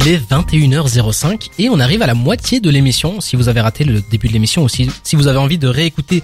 [0.00, 3.20] Il est 21h05 et on arrive à la moitié de l'émission.
[3.20, 6.22] Si vous avez raté le début de l'émission aussi, si vous avez envie de réécouter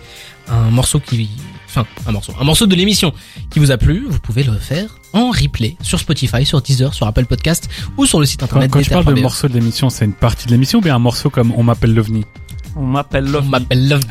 [0.48, 1.28] un morceau qui,
[1.66, 3.12] enfin, un morceau, un morceau de l'émission
[3.50, 7.06] qui vous a plu, vous pouvez le faire en replay sur Spotify, sur Deezer, sur
[7.08, 9.22] Apple Podcast ou sur le site Quand, internet quand tu parles de d'Ether.be.
[9.22, 11.94] morceau de l'émission, c'est une partie de l'émission ou bien un morceau comme On m'appelle
[11.94, 12.24] l'OVNI?
[12.76, 13.48] On m'appelle On Love.
[13.48, 14.02] m'appelle Love.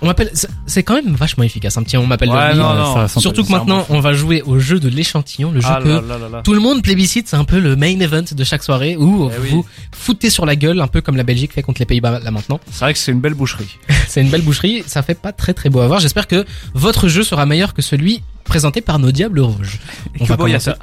[0.00, 0.30] on m'appelle,
[0.66, 2.58] c'est- quand même vachement efficace, un petit on m'appelle Ouais, Love.
[2.58, 3.08] non, non.
[3.08, 5.88] ça Surtout que maintenant, on va jouer au jeu de l'échantillon, le jeu Ah que
[5.88, 6.42] là là là là.
[6.42, 9.40] tout le monde plébiscite, c'est un peu le main event de chaque soirée où Eh
[9.40, 9.48] oui.
[9.50, 12.30] vous foutez sur la gueule, un peu comme la Belgique fait contre les Pays-Bas là
[12.30, 12.58] maintenant.
[12.70, 13.78] C'est vrai que c'est une belle boucherie.
[14.08, 15.98] C'est une belle boucherie, ça fait pas très très beau à voir.
[16.00, 16.44] J'espère que
[16.74, 19.78] votre jeu sera meilleur que celui présenté par nos Diables Rouges.
[20.20, 20.76] On va, commencer, ça.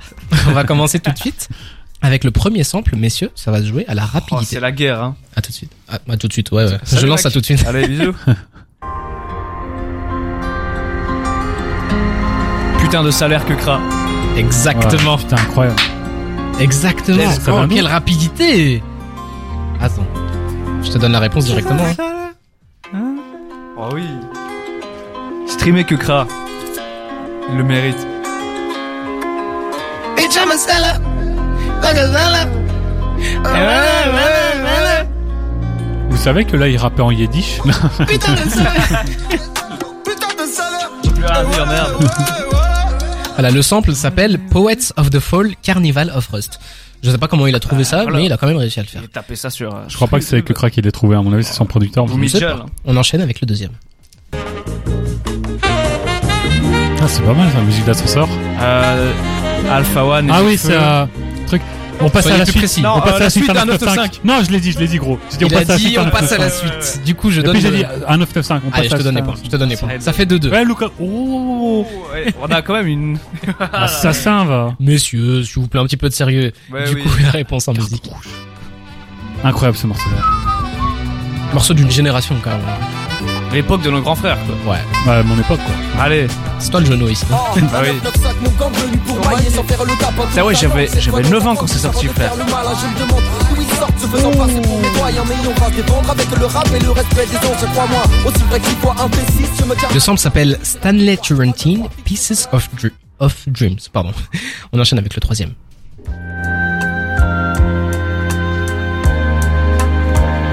[0.47, 1.49] on va commencer tout de suite
[2.01, 4.45] avec le premier sample, messieurs, ça va se jouer à la Oh, rapidité.
[4.55, 5.15] c'est la guerre, hein.
[5.35, 5.71] à tout de suite.
[5.89, 6.77] Ah, à tout de suite, ouais, ouais.
[6.83, 7.23] Salut, Je lance mec.
[7.23, 7.65] ça tout de suite.
[7.67, 8.15] Allez, bisous.
[12.81, 13.79] Putain de salaire que cra.
[14.37, 15.81] Exactement, Ouais, Putain, incroyable.
[16.59, 17.23] exactement.
[17.63, 18.81] Oh, quelle rapidité
[19.81, 20.07] Attends,
[20.83, 21.83] je te donne la réponse directement.
[22.93, 23.15] hein.
[23.77, 24.03] Oh oui.
[25.47, 26.25] Streamer que cra.
[27.49, 27.97] Il le mérite.
[36.09, 37.71] Vous savez que là, il rappait en yiddish Plus
[41.25, 41.93] rien à dire, merde.
[43.35, 46.59] Voilà, le sample s'appelle Poets of the Fall Carnival of Rust.
[47.01, 48.17] Je sais pas comment il a trouvé ça, voilà.
[48.17, 49.01] mais il a quand même réussi à le faire.
[49.01, 49.73] J'ai tapé ça sur.
[49.73, 51.15] euh, Je crois pas que c'est avec le crack qu'il l'ait trouvé.
[51.15, 52.05] À mon avis, c'est son producteur.
[52.05, 52.57] Vous mais- mis- Je sais Mitchell.
[52.59, 52.65] pas.
[52.83, 53.71] On enchaîne avec le deuxième.
[57.01, 58.27] Ah, c'est pas mal, la musique d'ascenseur.
[58.61, 59.13] Euh,
[59.71, 60.27] Alpha One.
[60.27, 60.67] et Ah oui, Feu.
[60.73, 60.77] c'est.
[62.01, 62.61] On passe Soyez à la plus suite.
[62.63, 62.81] précis.
[62.81, 64.21] Non, on passe euh, à la la suite suite à d'un 995.
[64.23, 65.19] Non, je l'ai dit, je l'ai dit, gros.
[65.31, 66.91] J'ai dit, Il a à la dit suite à on passe à la 995.
[66.93, 67.05] suite.
[67.05, 67.53] Du coup, je Et donne.
[67.53, 68.61] puis j'ai dit un 995.
[68.65, 69.25] On Allez, je passe te à donne les ça.
[69.25, 69.35] points.
[69.43, 69.89] Je te donne les points.
[69.99, 70.49] Ça fait 2-2.
[70.51, 70.87] Ouais, Lucas.
[70.99, 71.85] Oh,
[72.41, 73.17] on a quand même une.
[73.73, 74.75] assassin va.
[74.79, 76.51] Messieurs, s'il vous plaît, un petit peu de sérieux.
[76.87, 78.09] Du coup, la réponse en musique.
[79.43, 80.23] Incroyable ce morceau-là.
[81.53, 82.59] Morceau d'une génération, quand même.
[83.51, 84.73] L'époque de nos grands frères, quoi.
[84.73, 84.79] Ouais.
[85.07, 86.03] Ouais, mon époque, quoi.
[86.03, 86.27] Allez.
[86.59, 87.25] C'est toi le genou ici.
[87.31, 87.99] Ah oui.
[90.33, 92.31] Ça, ouais, j'avais, j'avais 9 ans quand c'est sorti, frère.
[99.93, 103.77] Le sample s'appelle Stanley Turrentine, Pieces of, Dr- of Dreams.
[103.91, 104.11] Pardon.
[104.73, 105.53] On enchaîne avec le troisième.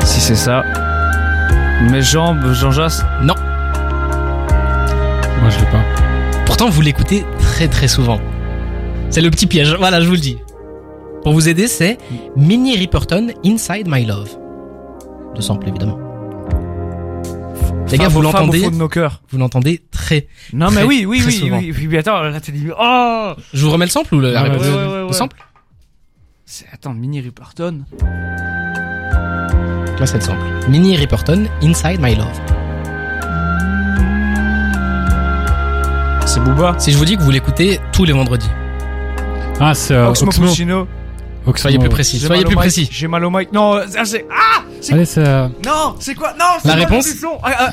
[0.04, 0.62] Si c'est ça.
[1.82, 3.04] Mes jambes, Jean Jass.
[3.22, 3.34] Non.
[5.40, 5.84] Moi, je l'ai pas.
[6.46, 8.20] Pourtant, vous l'écoutez très très souvent.
[9.10, 9.74] C'est le petit piège.
[9.78, 10.38] Voilà, je vous le dis.
[11.22, 11.98] Pour vous aider, c'est
[12.34, 14.36] Minnie Riperton, Inside My Love.
[15.34, 15.98] De sample, évidemment.
[17.90, 18.68] Les gars, vous l'entendez.
[19.30, 20.26] Vous l'entendez très.
[20.52, 23.32] Non, mais oui, oui, oui, oui, oui, mais attends, là, t'es dit, oh!
[23.52, 24.32] Je vous remets le sample ou le,
[25.12, 25.36] sample?
[26.44, 27.84] C'est, attends, Mini Riperton.
[29.98, 30.40] Là, c'est le sample.
[30.68, 32.26] Minnie Riperton, Inside My Love.
[36.26, 36.74] C'est Booba.
[36.78, 38.50] Si je vous dis que vous l'écoutez tous les vendredis,
[39.60, 40.46] Ah, c'est euh, Oxmo Oxmo.
[40.46, 40.86] Puccino.
[41.46, 41.62] Oxmo.
[41.62, 42.18] soyez plus précis.
[42.18, 42.60] J'ai Soyez mal au plus mic.
[42.60, 42.88] précis.
[42.90, 43.52] J'ai mal au mic.
[43.52, 44.62] Non, ça, c'est, ah!
[44.80, 46.32] C'est, Allez, c'est euh, non, c'est quoi?
[46.38, 47.08] Non, c'est La quoi le réponse?
[47.42, 47.72] Ah, ah.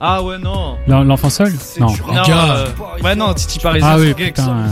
[0.00, 0.76] Ah, ouais, non.
[0.86, 1.52] l'en- l'enfant seul?
[1.80, 1.88] Non.
[1.88, 2.54] Non, gars.
[2.56, 2.66] euh,
[3.02, 3.88] ouais, non, Titi Parisien.
[3.90, 4.48] Ah oui, putain.
[4.48, 4.66] euh,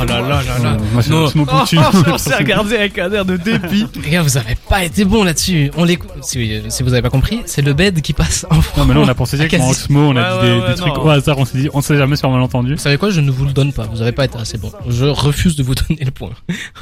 [0.00, 0.70] Oh là là là là.
[0.72, 1.24] euh, Moi, c'est Non.
[1.26, 1.82] Oxmo Oh, Puccino.
[2.06, 3.86] on s'est regardé avec un air de dépit.
[4.02, 5.70] Les gars, vous avez pas été bon là-dessus.
[5.76, 6.10] On l'écoute.
[6.22, 8.80] Si, si vous avez pas compris, c'est le bed qui passe en fond.
[8.80, 11.08] Non, mais là, on a pensé directement quasi- Oxmo, on a dit des, trucs au
[11.08, 12.74] hasard, on s'est dit, on sait jamais faire malentendu.
[12.74, 13.84] Vous savez quoi Je ne vous le donne pas.
[13.92, 14.72] Vous avez pas été assez bon.
[14.88, 16.30] Je refuse de vous donner le point.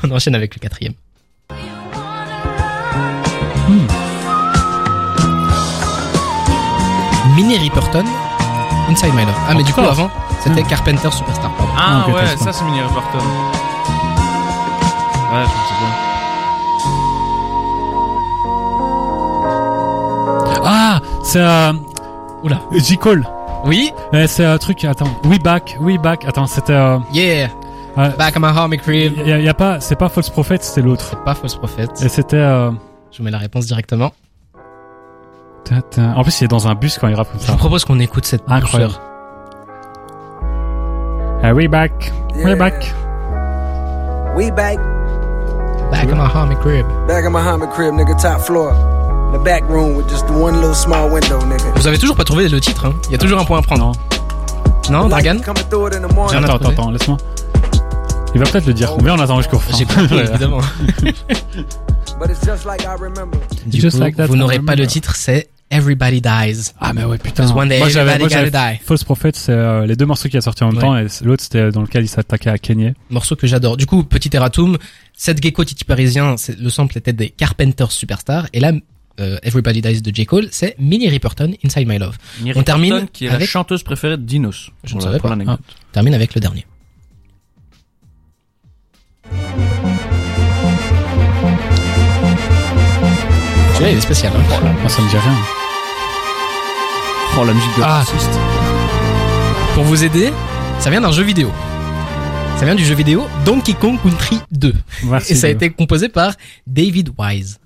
[0.03, 0.94] On enchaîne avec le quatrième.
[7.37, 8.05] Minnie Riperton,
[8.89, 9.35] Inside My Love.
[9.49, 10.11] Ah, mais du coup, avant,
[10.43, 10.67] c'était Hmm.
[10.69, 11.51] Carpenter Superstar.
[11.53, 11.73] Pardon.
[11.77, 13.19] Ah, ok, ouais, ça, c'est Mini Riperton.
[13.19, 13.25] Ouais,
[15.43, 15.95] je me souviens.
[20.69, 21.73] Ah, c'est euh,
[22.43, 22.59] Oula.
[22.73, 22.99] J.
[22.99, 23.25] Cole.
[23.65, 25.07] Oui Eh, c'est un truc, attends.
[25.25, 26.25] We back, we back.
[26.25, 27.49] Attends, c'était, euh, Yeah.
[27.97, 29.17] Back at my home, crib.
[29.27, 31.06] y a, y a pas, c'est pas False Prophet, c'était l'autre.
[31.11, 31.91] C'est pas fausse prophète.
[32.03, 32.71] Et c'était, euh,
[33.11, 34.12] Je vous mets la réponse directement.
[35.69, 36.15] Tata.
[36.17, 37.53] en plus, il est dans un bus quand il rappe comme Je ça.
[37.53, 38.95] vous propose qu'on écoute cette Incroyable.
[41.43, 42.75] Ah, we back, we back.
[44.37, 44.79] We back,
[45.91, 46.85] Back at my home, crib.
[47.07, 48.73] back in my Hummer crib, nigga, top floor.
[49.33, 51.65] The back room with just the one little small window, nigga.
[51.77, 53.63] Vous avez toujours pas trouvé le titre, hein Il y a toujours un point à
[53.63, 53.85] prendre.
[53.87, 53.93] Non.
[54.91, 57.17] Non, Dragan in Attends, attends, attends, laisse-moi.
[58.35, 58.91] Il va peut-être le dire.
[59.03, 59.77] Mais on attend jusqu'au fin.
[59.77, 60.61] J'ai compris, évidemment.
[62.19, 63.39] But it's just like I remember.
[63.67, 66.73] Du Just coup, like that, vous n'aurez pas le titre, c'est Everybody Dies.
[66.81, 67.45] Ah mais ouais putain.
[67.55, 68.79] One day Moi j'avais everybody moi, j'avais gotta die.
[68.85, 70.81] False Prophet, c'est euh, les deux morceaux qui a sorti en même Ouais.
[70.83, 72.95] temps et l'autre c'était dans lequel il s'attaquait à Kanye.
[73.11, 73.77] Morceau que j'adore.
[73.77, 74.79] Du coup, petit erratum,
[75.13, 78.73] cette gecko titi parisien, c'est- le sample était des Carpenters Superstar, et là,
[79.19, 80.25] euh, Everybody Dies de J.
[80.25, 82.17] Cole, c'est Minnie Riperton, Inside My Love.
[82.43, 84.71] Miri On termine Clifton, qui est avec- la chanteuse préférée de Dinos.
[84.85, 85.37] Je ne savais pas.
[85.49, 85.59] Ah.
[85.59, 86.65] On termine avec le dernier.
[93.76, 94.32] Celui-là, il est spécial.
[94.37, 94.70] hein.
[94.81, 95.32] Moi ça me dit rien.
[97.38, 98.02] Oh la musique de Ah.
[99.75, 100.32] Pour vous aider,
[100.78, 101.50] ça vient d'un jeu vidéo.
[102.58, 104.73] Ça vient du jeu vidéo Donkey Kong Country 2.
[105.05, 105.32] Merci.
[105.32, 106.32] Et ça a été composé par
[106.67, 107.58] David Wise.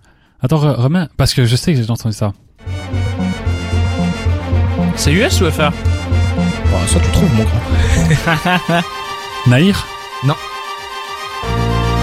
[0.42, 2.32] Attends, re- remets parce que je sais que j'ai entendu ça.
[4.96, 5.70] C'est US ou FR
[6.70, 8.82] Bon, ça tu trouves, mon grand.
[9.46, 9.86] Naïr?
[10.24, 10.34] Non.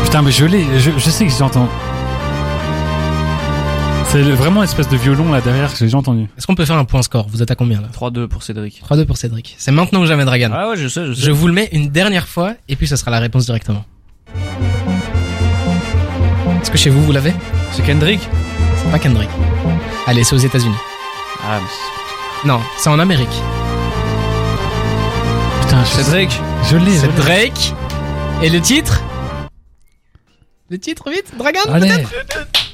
[0.05, 1.69] Putain, mais je l'ai, je, je sais que j'ai entendu.
[4.09, 6.27] C'est vraiment une espèce de violon là derrière que j'ai déjà entendu.
[6.37, 7.27] Est-ce qu'on peut faire un point score?
[7.29, 7.89] Vous êtes à combien là?
[7.93, 8.81] 3-2 pour Cédric.
[8.89, 9.55] 3-2 pour Cédric.
[9.57, 10.49] C'est maintenant que jamais Dragan?
[10.53, 11.21] Ah ouais, je sais, je sais.
[11.21, 13.83] Je vous le mets une dernière fois et puis ça sera la réponse directement.
[16.61, 17.33] Est-ce que chez vous vous l'avez?
[17.71, 18.21] C'est Kendrick
[18.77, 19.29] C'est pas Kendrick.
[20.05, 20.75] Allez, c'est aux États-Unis.
[21.43, 23.27] Ah, mais Non, c'est en Amérique.
[25.61, 26.31] Putain, je, c'est Cédric
[26.69, 26.91] je l'ai.
[26.93, 27.15] je C'est.
[27.15, 27.73] Drake.
[28.41, 29.01] Et le titre?
[30.69, 31.89] Le titre, vite Dragan Allez.
[31.89, 32.66] peut-être?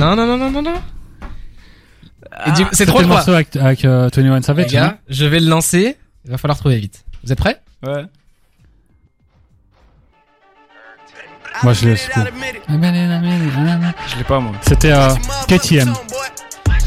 [0.00, 0.74] Non, non, non, non, non, non.
[2.54, 4.72] Du- C'est trop le morceau avec, avec euh, 21 Les Savage.
[4.72, 5.96] gars, je vais le lancer.
[6.24, 7.04] Il va falloir trouver vite.
[7.24, 7.60] Vous êtes prêts?
[7.86, 8.04] Ouais.
[11.62, 11.96] Moi je l'ai.
[11.96, 12.08] Je
[14.16, 14.52] l'ai pas moi.
[14.62, 15.10] C'était euh,
[15.46, 15.92] KTM.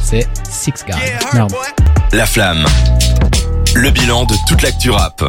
[0.01, 0.99] C'est Six Guard.
[1.33, 1.53] Merde.
[2.13, 2.65] La flamme.
[3.75, 5.23] Le bilan de toute l'actu rap.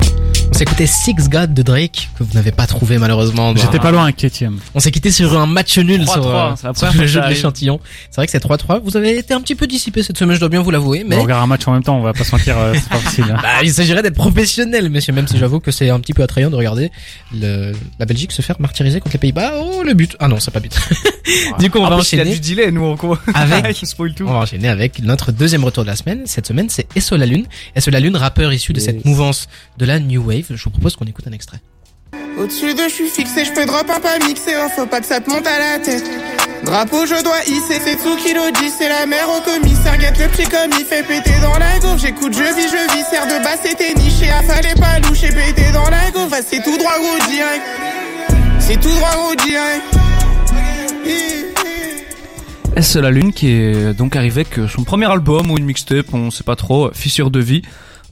[0.51, 3.55] On s'est écouté Six God de Drake, que vous n'avez pas trouvé malheureusement.
[3.57, 4.61] J'étais pas loin KTM.
[4.75, 7.81] On s'est quitté sur un match nul 3-3, sur, euh, sur le jeu de l'échantillon.
[8.11, 8.81] C'est vrai que c'est 3-3.
[8.85, 11.17] Vous avez été un petit peu dissipé cette semaine, je dois bien vous l'avouer, mais
[11.17, 12.99] On regarde un match en même temps, on va pas se mentir, euh, c'est pas
[12.99, 13.25] facile.
[13.31, 13.39] hein.
[13.43, 16.51] bah, il s'agirait d'être professionnel, messieurs, même si j'avoue que c'est un petit peu attrayant
[16.51, 16.93] de regarder
[17.35, 19.55] le, la Belgique se faire martyriser contre les Pays-Bas.
[19.57, 20.17] Oh, le but.
[20.21, 20.77] Ah non, c'est pas but.
[21.59, 23.19] du coup, on va En plus, il a enchaîner du delay, nous, on court.
[23.35, 24.25] avec Il spoil tout.
[24.29, 26.23] On va enchaîner avec notre deuxième retour de la semaine.
[26.27, 27.47] Cette semaine, c'est Esso la Lune.
[27.75, 29.49] Esso la Lune, rappeur issu de cette mouvance
[29.79, 30.34] de la New Wave.
[30.43, 31.61] Je vous propose qu'on écoute un extrait.
[32.39, 35.07] Au-dessus d'eux, je suis fixé, je peux drop un pas mixé, oh, faut pas que
[35.07, 36.05] ça te monte à la tête.
[36.65, 40.45] Drapeau, je dois hisser, c'est Tsukilo dit, c'est la mère au commissaire, guette le petit
[40.45, 41.99] comme il fait péter dans la gaufre.
[41.99, 45.71] J'écoute, je vis, je vis, serre de bas, c'était niché, ah, fallait pas loucher, péter
[45.73, 47.63] dans la Ah, c'est tout droit au direct.
[48.59, 49.85] C'est tout droit au direct.
[52.75, 56.33] Est-ce la lune qui est donc arrivé avec son premier album ou une mixtape, on
[56.33, 57.63] sait pas trop, Fissure de vie?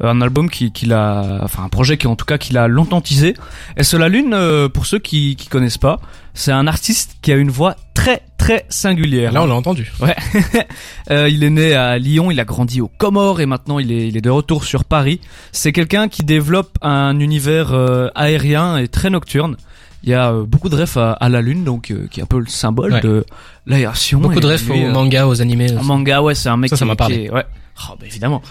[0.03, 2.67] Euh, Un album qui, qu'il a, enfin un projet qui en tout cas qu'il a
[2.69, 3.35] longtemps teasé.
[3.77, 6.01] Est-ce la lune, euh, pour ceux qui, qui connaissent pas,
[6.35, 9.31] c'est un artiste qui a une voix très très singulière.
[9.33, 9.93] Là, on l'a entendu.
[11.11, 14.09] Euh, il est né à Lyon, il a grandi aux Comores et maintenant il est,
[14.09, 15.21] il est de retour sur Paris.
[15.51, 19.57] C'est quelqu'un qui développe un univers euh, aérien et très nocturne.
[20.05, 22.27] Il y a euh, beaucoup de refs à, à la lune, donc qui est un
[22.27, 23.01] peu le symbole Ouais.
[23.01, 23.25] de
[23.67, 24.21] l'aération.
[24.21, 25.69] Beaucoup Et de refs aux mangas, aux animés.
[25.83, 27.15] manga, ouais, c'est un mec Ça, ça qui, m'a parlé.
[27.19, 27.45] qui est- ouais.
[27.89, 28.43] Oh, bah, évidemment.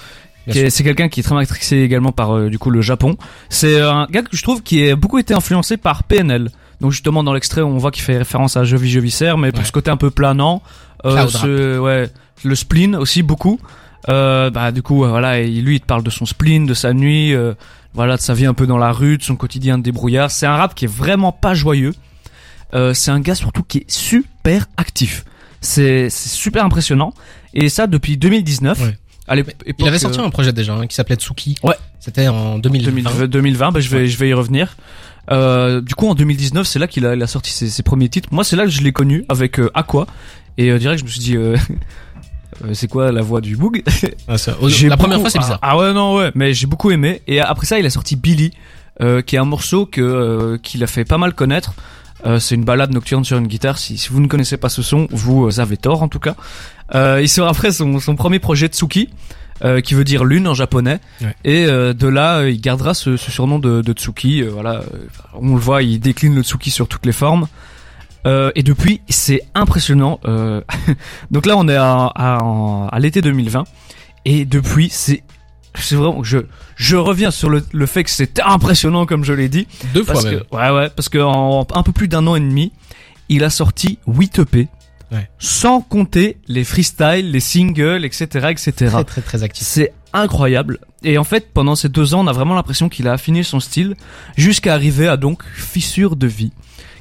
[0.49, 3.15] C'est quelqu'un qui est très matrixé également par euh, du coup le Japon.
[3.49, 6.49] C'est un gars que je trouve qui a beaucoup été influencé par PNL.
[6.79, 9.59] Donc justement dans l'extrait on voit qu'il fait référence à Je vis je mais pour
[9.59, 9.65] Ouais.
[9.65, 10.63] ce côté un peu planant,
[11.05, 12.09] euh, ce- ouais,
[12.43, 13.59] le spleen aussi beaucoup.
[14.09, 16.73] Euh, bah du coup euh, voilà, et lui il te parle de son spleen, de
[16.73, 17.53] sa nuit, euh,
[17.93, 20.31] voilà, de sa vie un peu dans la rue, de son quotidien de débrouillard.
[20.31, 21.93] C'est un rap qui est vraiment pas joyeux.
[22.73, 25.23] Euh, c'est un gars surtout qui est super actif.
[25.59, 27.13] C'est c'est super impressionnant
[27.53, 28.79] et ça depuis 2019.
[28.81, 28.97] Ouais.
[29.31, 31.55] À Il avait euh, sorti un projet déjà hein, qui s'appelait Tsuki.
[31.63, 31.75] Ouais.
[31.99, 32.91] C'était en 2020.
[32.91, 34.75] 2020, 2020 bah, je vais je vais y revenir.
[35.31, 38.27] Euh, du coup en 2019 c'est là qu'il a, sorti ses, ses premiers titres.
[38.31, 40.05] Moi c'est là que je l'ai connu avec euh, Aqua
[40.57, 41.55] et euh, direct je me suis dit euh,
[42.65, 43.83] euh, c'est quoi la voix du Boog
[44.27, 44.35] Ah,
[44.83, 45.59] la première fois, c'est bizarre.
[45.61, 48.17] Ah, ah ouais non ouais mais j'ai beaucoup aimé et après ça il a sorti
[48.17, 48.51] Billy
[48.99, 51.73] euh, qui est un morceau que euh, qu'il a fait pas mal connaître.
[52.25, 53.77] Euh, c'est une balade nocturne sur une guitare.
[53.77, 56.35] Si, si vous ne connaissez pas ce son, vous euh, avez tort en tout cas.
[56.93, 59.09] Euh, il sort après son, son premier projet Tsuki,
[59.63, 60.99] euh, qui veut dire lune en japonais.
[61.21, 61.35] Ouais.
[61.45, 64.41] Et euh, de là, euh, il gardera ce, ce surnom de, de Tsuki.
[64.41, 64.81] euh, voilà,
[65.35, 67.47] on le voit, il décline le Tsuki sur toutes les formes.
[68.27, 70.19] Euh, et depuis, c'est impressionnant.
[70.25, 70.61] Euh,
[71.31, 73.63] donc là, on est à, à, à l'été 2020.
[74.25, 75.23] Et depuis, c'est
[75.75, 76.39] c'est vraiment je
[76.75, 80.15] je reviens sur le, le fait que c'était impressionnant comme je l'ai dit Deux fois
[80.15, 80.41] parce même.
[80.41, 82.73] que ouais ouais parce que en un peu plus d'un an et demi
[83.29, 84.67] il a sorti 8 EP
[85.11, 85.29] Ouais.
[85.39, 89.67] sans compter les freestyles les singles etc etc Très très très actif.
[89.67, 93.13] c'est incroyable et en fait pendant ces deux ans on a vraiment l'impression qu'il a
[93.13, 93.95] affiné son style
[94.37, 96.51] jusqu'à arriver à donc Fissure de vie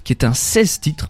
[0.04, 1.08] qui est un 16 titres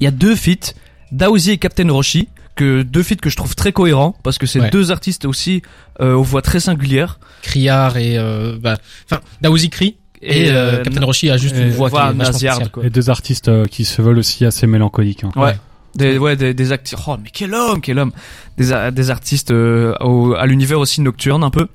[0.00, 0.74] il y a deux feats
[1.12, 4.60] Daozi et Captain Roshi que deux feats que je trouve très cohérents parce que c'est
[4.60, 4.70] Ouais.
[4.70, 5.62] deux artistes aussi
[6.00, 7.20] euh, aux voix très singulières.
[7.42, 8.76] Criard et euh, bah,
[9.08, 12.70] enfin Daouzi Cri et, euh, Captain Roshi a juste une voix qui est voix spéciale.
[12.70, 12.84] quoi.
[12.84, 15.22] Et deux artistes euh, qui se veulent aussi assez mélancoliques.
[15.24, 15.30] hein.
[15.36, 15.56] Ouais.
[15.98, 17.04] Des, ouais, des, acteurs.
[17.08, 18.12] Oh, mais quel homme, quel homme.
[18.56, 21.68] Des, des artistes euh, au- à l'univers aussi nocturne un peu.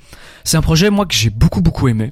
[0.43, 2.11] C'est un projet, moi, que j'ai beaucoup, beaucoup aimé.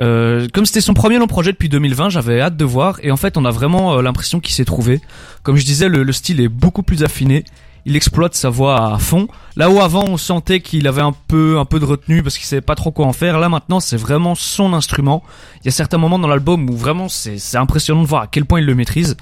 [0.00, 2.98] Euh, comme c'était son premier long projet depuis 2020, j'avais hâte de voir.
[3.02, 5.00] Et en fait, on a vraiment euh, l'impression qu'il s'est trouvé.
[5.42, 7.44] Comme je disais, le, le style est beaucoup plus affiné.
[7.88, 9.28] Il exploite sa voix à fond.
[9.56, 12.46] Là où avant, on sentait qu'il avait un peu, un peu de retenue parce qu'il
[12.46, 13.38] savait pas trop quoi en faire.
[13.38, 15.22] Là, maintenant, c'est vraiment son instrument.
[15.62, 18.26] Il y a certains moments dans l'album où vraiment, c'est, c'est impressionnant de voir à
[18.26, 19.16] quel point il le maîtrise.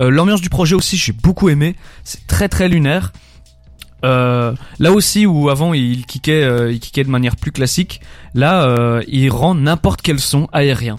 [0.00, 1.74] Euh, L'ambiance du projet aussi, j'ai beaucoup aimé.
[2.04, 3.12] C'est très très lunaire.
[4.04, 8.00] Euh, là aussi où avant il kickait, euh, il kickait de manière plus classique,
[8.32, 10.98] là euh, il rend n'importe quel son aérien.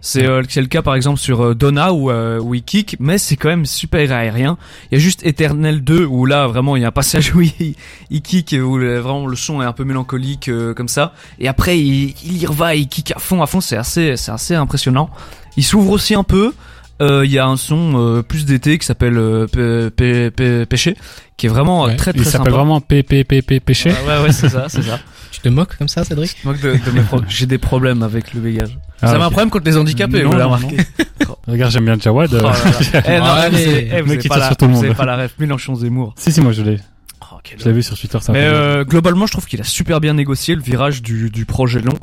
[0.00, 3.66] C'est le cas par exemple sur Donna où, où il kick, mais c'est quand même
[3.66, 4.56] super aérien.
[4.92, 7.40] Il y a juste Eternal 2 où là vraiment il y a un passage où
[7.58, 7.74] il,
[8.10, 11.14] il kick où le- vraiment le son est un peu mélancolique comme ça.
[11.40, 13.60] Et après il, il y va, il kick à fond, à fond.
[13.60, 15.10] C'est assez, c'est assez impressionnant.
[15.56, 16.54] Il s'ouvre aussi un peu.
[17.02, 20.64] Euh, Il y a un son euh, plus d'été qui s'appelle euh, P- P- P-
[20.66, 20.96] Péché,
[21.36, 21.96] qui est vraiment euh, Ouais.
[21.96, 22.38] très très Il sympa.
[22.38, 23.90] s'appelle vraiment Péché.
[23.90, 24.98] Ouais, ouais, ouais, c'est ça, c'est ça.
[25.32, 28.40] Tu te moques comme ça, Cédric Moi, de, de mes j'ai des problèmes avec le
[28.40, 28.78] bégage.
[29.02, 30.76] Ah, ça m'a un problème contre les handicapés, Non, vous l'avez remarqué.
[31.46, 32.32] Regarde, j'aime bien Jawad.
[32.32, 32.40] euh.
[32.42, 32.48] Oh.
[33.06, 34.78] Eh, non, Ah, mais eh, vous Mec qui pas tire la- sur tout le vous
[34.78, 34.96] avez monde.
[34.96, 36.14] pas la ref, Mélenchon Zemmour.
[36.16, 36.78] si, si, moi je l'ai.
[37.20, 38.18] Oh, quel Je l'ai vu sur Twitter.
[38.22, 41.44] Ça Mais euh, globalement, je trouve qu'il a super bien négocié le virage du, du
[41.44, 41.98] projet long.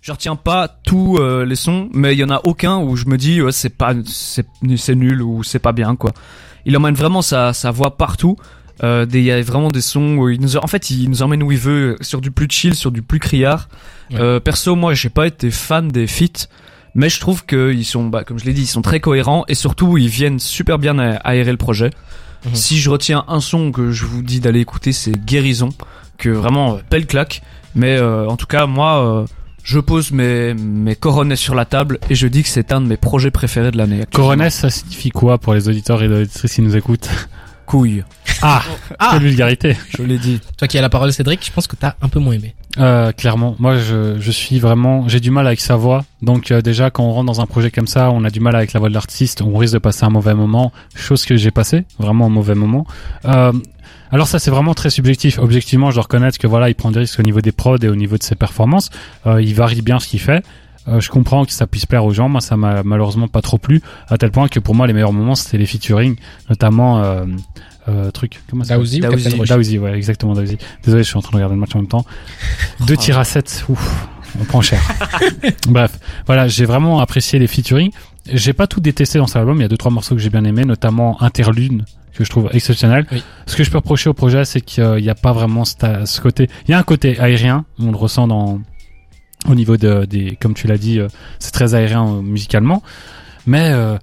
[0.00, 3.04] Je retiens pas tous euh, les sons, mais il y en a aucun où je
[3.06, 6.12] me dis ouais, c'est pas c'est c'est nul ou c'est pas bien quoi.
[6.64, 8.36] Il emmène vraiment sa sa voix partout.
[8.82, 11.42] Euh, Il y a vraiment des sons où il nous en fait il nous emmène
[11.42, 13.68] où il veut sur du plus chill, sur du plus criard.
[14.10, 14.18] Ouais.
[14.18, 16.48] Euh, perso, moi j'ai pas été fan des feats,
[16.94, 19.44] mais je trouve que ils sont bah, comme je l'ai dit, ils sont très cohérents
[19.48, 21.90] et surtout ils viennent super bien aérer le projet.
[22.46, 22.54] Mhm.
[22.54, 25.70] Si je retiens un son que je vous dis d'aller écouter, c'est Guérison,
[26.16, 27.42] que vraiment belle claque.
[27.74, 29.26] Mais euh, en tout cas, moi, euh,
[29.62, 32.86] je pose mes, mes coronets sur la table et je dis que c'est un de
[32.86, 34.04] mes projets préférés de l'année.
[34.12, 37.08] Coronesse, ça signifie quoi pour les auditeurs et les auditrices qui nous écoutent
[37.70, 38.02] couille.
[38.42, 38.62] Ah,
[39.12, 39.76] Quelle vulgarité.
[39.96, 40.40] Je l'ai dit.
[40.56, 42.54] Toi qui as la parole, Cédric, je pense que t'as un peu moins aimé.
[42.78, 46.04] Euh, clairement, moi je, je suis vraiment, j'ai du mal avec sa voix.
[46.20, 48.56] Donc euh, déjà quand on rentre dans un projet comme ça, on a du mal
[48.56, 51.50] avec la voix de l'artiste, on risque de passer un mauvais moment, chose que j'ai
[51.52, 52.86] passé, vraiment un mauvais moment.
[53.24, 53.52] Euh,
[54.12, 55.38] alors ça c'est vraiment très subjectif.
[55.38, 57.88] Objectivement, je dois reconnaître que voilà, il prend des risques au niveau des prods et
[57.88, 58.90] au niveau de ses performances.
[59.26, 60.42] Euh, il varie bien ce qu'il fait.
[60.88, 62.28] Euh, je comprends que ça puisse plaire aux gens.
[62.28, 65.12] Moi, ça m'a malheureusement pas trop plu, à tel point que pour moi les meilleurs
[65.12, 66.16] moments c'était les featuring,
[66.48, 67.24] notamment euh,
[67.88, 68.40] euh, truc.
[68.48, 70.58] Comment ça Daouzi Daouzi, ouais, exactement Daouzi.
[70.84, 72.04] Désolé, je suis en train de regarder le match en même temps.
[72.86, 74.08] Deux tirs à 7, ouf,
[74.40, 74.80] on prend cher.
[75.68, 77.90] Bref, voilà, j'ai vraiment apprécié les featuring.
[78.32, 80.30] J'ai pas tout détesté dans cet album, il y a deux trois morceaux que j'ai
[80.30, 83.06] bien aimés, notamment Interlune que je trouve exceptionnel.
[83.12, 83.22] Oui.
[83.46, 85.74] Ce que je peux reprocher au projet, c'est qu'il n'y a pas vraiment ce,
[86.04, 86.48] ce côté.
[86.66, 88.60] Il y a un côté aérien, on le ressent dans
[89.48, 92.82] au niveau de, des, comme tu l'as dit, euh, c'est très aérien euh, musicalement,
[93.46, 93.96] mais euh,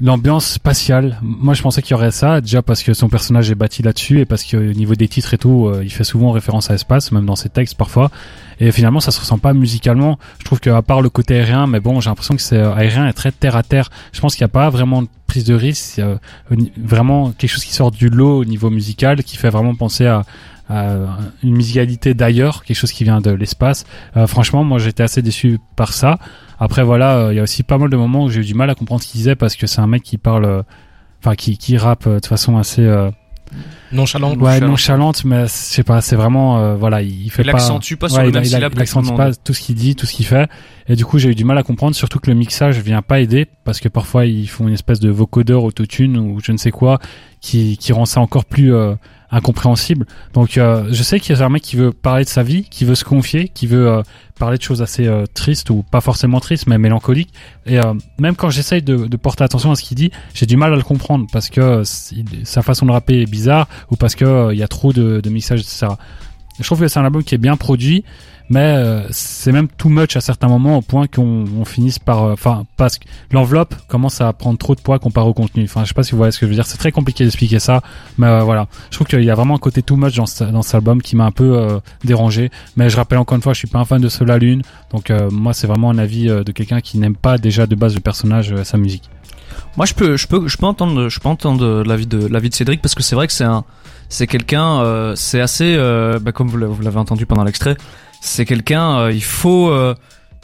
[0.00, 3.54] l'ambiance spatiale, moi je pensais qu'il y aurait ça, déjà parce que son personnage est
[3.54, 6.30] bâti là-dessus et parce que au niveau des titres et tout, euh, il fait souvent
[6.30, 8.10] référence à l'espace, même dans ses textes parfois.
[8.60, 10.18] Et finalement, ça se ressent pas musicalement.
[10.38, 13.08] Je trouve qu'à part le côté aérien, mais bon, j'ai l'impression que c'est euh, aérien
[13.08, 13.90] et très terre à terre.
[14.12, 16.16] Je pense qu'il n'y a pas vraiment de prise de risque, euh,
[16.76, 20.24] vraiment quelque chose qui sort du lot au niveau musical, qui fait vraiment penser à,
[20.68, 20.96] à
[21.42, 23.84] une musicalité d'ailleurs, quelque chose qui vient de l'espace.
[24.16, 26.18] Euh, franchement, moi j'étais assez déçu par ça.
[26.64, 28.54] Après voilà, euh, il y a aussi pas mal de moments où j'ai eu du
[28.54, 30.62] mal à comprendre ce qu'il disait parce que c'est un mec qui parle, euh,
[31.18, 33.10] enfin qui qui rappe euh, de façon assez euh,
[33.92, 34.30] Nonchalant.
[34.30, 34.70] ouais Nonchalante.
[34.70, 38.08] nonchalante, mais je sais pas, c'est vraiment euh, voilà, il, fait Il pas accentue pas
[38.08, 40.48] sur Ouais, le il, accentue pas tout ce qu'il dit, tout ce qu'il fait.
[40.88, 43.20] Et du coup, j'ai eu du mal à comprendre, surtout que le mixage vient pas
[43.20, 46.70] aider, parce que parfois ils font une espèce de vocodeur autotune ou je ne sais
[46.70, 47.00] quoi,
[47.40, 48.94] qui, qui rend ça encore plus euh,
[49.32, 50.06] incompréhensible.
[50.34, 52.64] Donc, euh, je sais qu'il y a un mec qui veut parler de sa vie,
[52.64, 54.02] qui veut se confier, qui veut euh,
[54.38, 57.32] parler de choses assez euh, tristes ou pas forcément tristes, mais mélancoliques.
[57.64, 60.56] Et euh, même quand j'essaye de, de porter attention à ce qu'il dit, j'ai du
[60.56, 61.84] mal à le comprendre parce que euh,
[62.44, 65.20] sa façon de rapper est bizarre ou parce que euh, il y a trop de,
[65.20, 65.86] de mixage, etc.
[66.58, 68.04] Je trouve que c'est un album qui est bien produit,
[68.52, 72.24] mais euh, c'est même too much à certains moments au point qu'on on finisse par,
[72.24, 75.64] euh, enfin, parce que l'enveloppe commence à prendre trop de poids comparé au contenu.
[75.64, 76.66] Enfin, je sais pas si vous voyez ce que je veux dire.
[76.66, 77.80] C'est très compliqué d'expliquer ça,
[78.18, 78.66] mais euh, voilà.
[78.90, 81.16] Je trouve qu'il y a vraiment un côté too much dans, dans cet album qui
[81.16, 82.50] m'a un peu dérangé.
[82.76, 85.10] Mais je rappelle encore une fois, je suis pas un fan de Sola Lune, donc
[85.30, 88.54] moi c'est vraiment un avis de quelqu'un qui n'aime pas déjà de base le personnage,
[88.64, 89.08] sa musique.
[89.76, 92.54] Moi, je peux, je peux, je peux entendre, je peux entendre l'avis de l'avis de
[92.54, 93.64] Cédric parce que c'est vrai que c'est un,
[94.12, 97.76] c'est quelqu'un, euh, c'est assez, euh, bah, comme vous l'avez entendu pendant l'extrait,
[98.20, 99.94] c'est quelqu'un, euh, il faut, euh,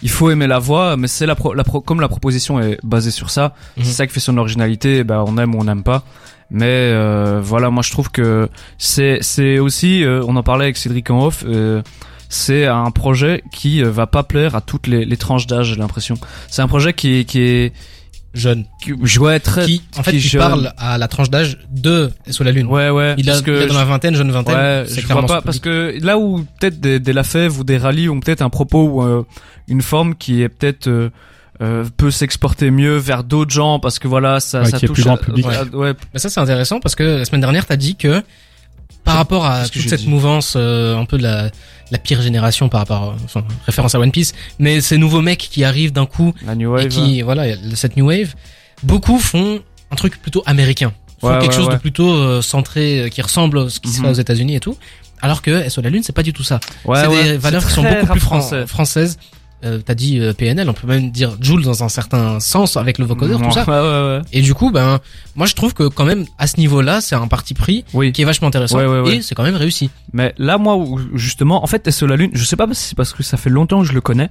[0.02, 2.78] il faut aimer la voix, mais c'est la, pro, la pro- comme la proposition est
[2.82, 3.84] basée sur ça, Mhm.
[3.84, 5.04] c'est ça qui fait son originalité.
[5.04, 6.02] Ben on aime ou on n'aime pas.
[6.50, 8.48] Mais euh, voilà, moi je trouve que
[8.78, 11.44] c'est c'est aussi, euh, on en parlait avec Cédric en off.
[11.46, 11.82] euh,
[12.30, 16.14] c'est un projet qui va pas plaire à toutes les, les tranches d'âge, j'ai l'impression.
[16.48, 17.72] C'est un projet qui qui est
[18.34, 18.64] Jeune.
[18.82, 20.40] qui, ouais, très Qui, en fait, qui jeune.
[20.40, 22.66] parle à la tranche d'âge de Sur la Lune.
[22.66, 23.14] Ouais ouais.
[23.18, 24.54] Il, a, parce que il est dans je- la vingtaine, jeune vingtaine.
[24.54, 27.60] Ouais, c'est je vois clairement pas ce parce que là où peut-être des, des Lafèvre
[27.60, 29.24] ou des rallyes ont peut-être un propos ou euh,
[29.66, 31.10] une forme qui est peut-être euh,
[31.62, 35.02] euh, peut s'exporter mieux vers d'autres gens parce que voilà ça Ouais, ça touche plus
[35.04, 35.46] grand public.
[35.46, 38.22] à- ouais, Mais ça, c'est intéressant parce que la semaine dernière, t'as dit que
[39.08, 41.50] par rapport à toute cette dit mouvance, euh, un peu de la,
[41.90, 45.38] la pire génération par rapport, à- enfin, référence à One Piece, mais ces nouveaux mecs
[45.50, 46.84] qui arrivent d'un coup la new wave.
[46.86, 48.34] et qui, voilà, cette new wave,
[48.82, 49.60] beaucoup font
[49.90, 51.74] un truc plutôt américain, font Ouais, quelque ouais, chose ouais.
[51.74, 54.04] de plutôt euh, centré, euh, qui ressemble à ce qui se Mhm.
[54.04, 54.76] fait aux États-Unis et tout.
[55.20, 56.60] Alors que SO la Lune, c'est pas du tout ça.
[56.84, 58.66] Ouais, c'est ouais, des valeurs qui sont beaucoup plus fran- français.
[58.68, 59.18] françaises.
[59.64, 62.98] Euh, T'as dit euh, PNL, on peut même dire Joule dans un certain sens avec
[62.98, 63.64] le vocodeur, tout ça.
[63.68, 64.20] Ouais, ouais, ouais.
[64.32, 65.00] Et du coup, ben,
[65.34, 68.12] moi je trouve que quand même à ce niveau-là, c'est un parti pris Oui.
[68.12, 69.16] qui est vachement intéressant Ouais, ouais, ouais.
[69.16, 69.90] et c'est quand même réussi.
[70.12, 70.78] Mais là, moi,
[71.14, 73.50] justement, en fait, SO la Lune, je sais pas si c'est parce que ça fait
[73.50, 74.30] longtemps que je le connais.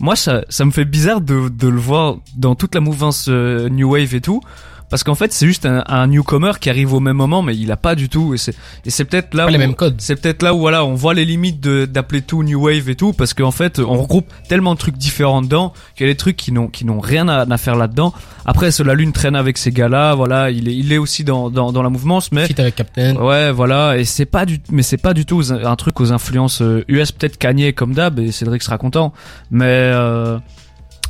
[0.00, 3.68] Moi, ça, ça me fait bizarre de, de le voir dans toute la mouvance euh,
[3.68, 4.40] New Wave et tout.
[4.90, 7.70] Parce qu'en fait, c'est juste un, un newcomer qui arrive au même moment, mais il
[7.72, 8.34] a pas du tout.
[8.34, 9.96] Et c'est, et c'est peut-être là où, les mêmes codes.
[9.98, 12.94] c'est peut-être là où voilà, on voit les limites de, d'appeler tout New Wave et
[12.94, 16.16] tout, parce qu'en fait, on regroupe tellement de trucs différents dedans qu'il y a des
[16.16, 18.12] trucs qui n'ont, qui n'ont rien à, à faire là-dedans.
[18.46, 21.72] Après, la Lune traîne avec ces gars-là, voilà, il est, il est aussi dans, dans,
[21.72, 23.16] dans la mouvance, mais Fit avec Captain.
[23.16, 26.60] Ouais, voilà, et c'est pas du, mais c'est pas du tout un truc aux influences
[26.60, 29.12] euh, US, peut-être Kanye comme d'hab, et Cédric sera content.
[29.50, 30.38] Mais, euh,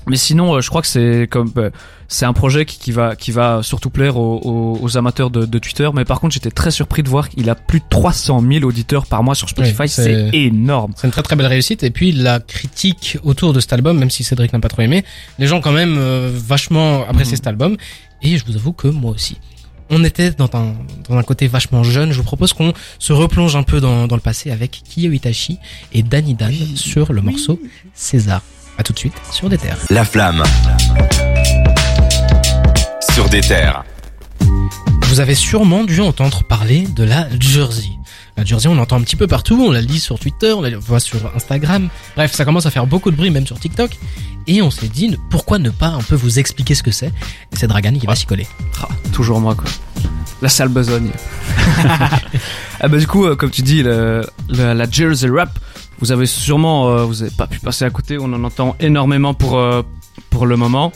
[0.07, 1.71] mais sinon, euh, je crois que c'est comme, euh,
[2.09, 5.47] c'est un projet qui, qui va, qui va surtout plaire aux, aux, aux amateurs de,
[5.47, 5.89] de Twitter.
[5.95, 9.07] Mais par contre, j'étais très surpris de voir qu'il a plus de 300 000 auditeurs
[9.07, 9.83] par mois sur Spotify.
[9.83, 10.93] Oui, c'est énorme.
[10.97, 14.11] C'est une très très belle réussite et puis la critique autour de cet album, même
[14.11, 15.05] si Cédric n'a pas trop aimé,
[15.39, 17.37] les gens quand même euh, vachement apprécié Mhm.
[17.37, 17.77] cet album
[18.23, 19.39] et je vous avoue que moi aussi.
[19.91, 20.75] On était dans un,
[21.11, 22.11] dans un côté vachement jeune.
[22.11, 25.59] Je vous propose qu'on se replonge un peu dans, dans le passé avec Kiyo Itachi
[25.93, 27.61] et Danny Dan sur le morceau
[27.93, 28.41] César.
[28.79, 29.79] À tout de suite sur des terres.
[29.91, 30.43] La flamme.
[33.13, 33.85] Sur des terres.
[35.03, 37.89] Vous avez sûrement dû entendre parler de la Jersey.
[38.37, 40.77] La Jersey, on l'entend un petit peu partout, on la lit sur Twitter, on la
[40.77, 41.89] voit sur Instagram.
[42.17, 43.93] Bref, ça commence à faire beaucoup de bruit, même sur TikTok.
[44.49, 47.07] Et on s'est dit, pourquoi ne pas un peu vous expliquer ce que c'est?
[47.53, 48.47] Et c'est Dragan qui va s'y coller.
[48.83, 49.71] Ah, toujours moi, quoi.
[50.43, 51.11] La sale besogne.
[52.81, 55.57] ah bah du coup, euh, comme tu dis, le, le- la Jersey Rap,
[56.01, 58.19] vous avez sûrement, euh, vous avez pas pu passer à côté.
[58.19, 59.83] On en entend énormément pour euh,
[60.31, 60.93] pour le moment,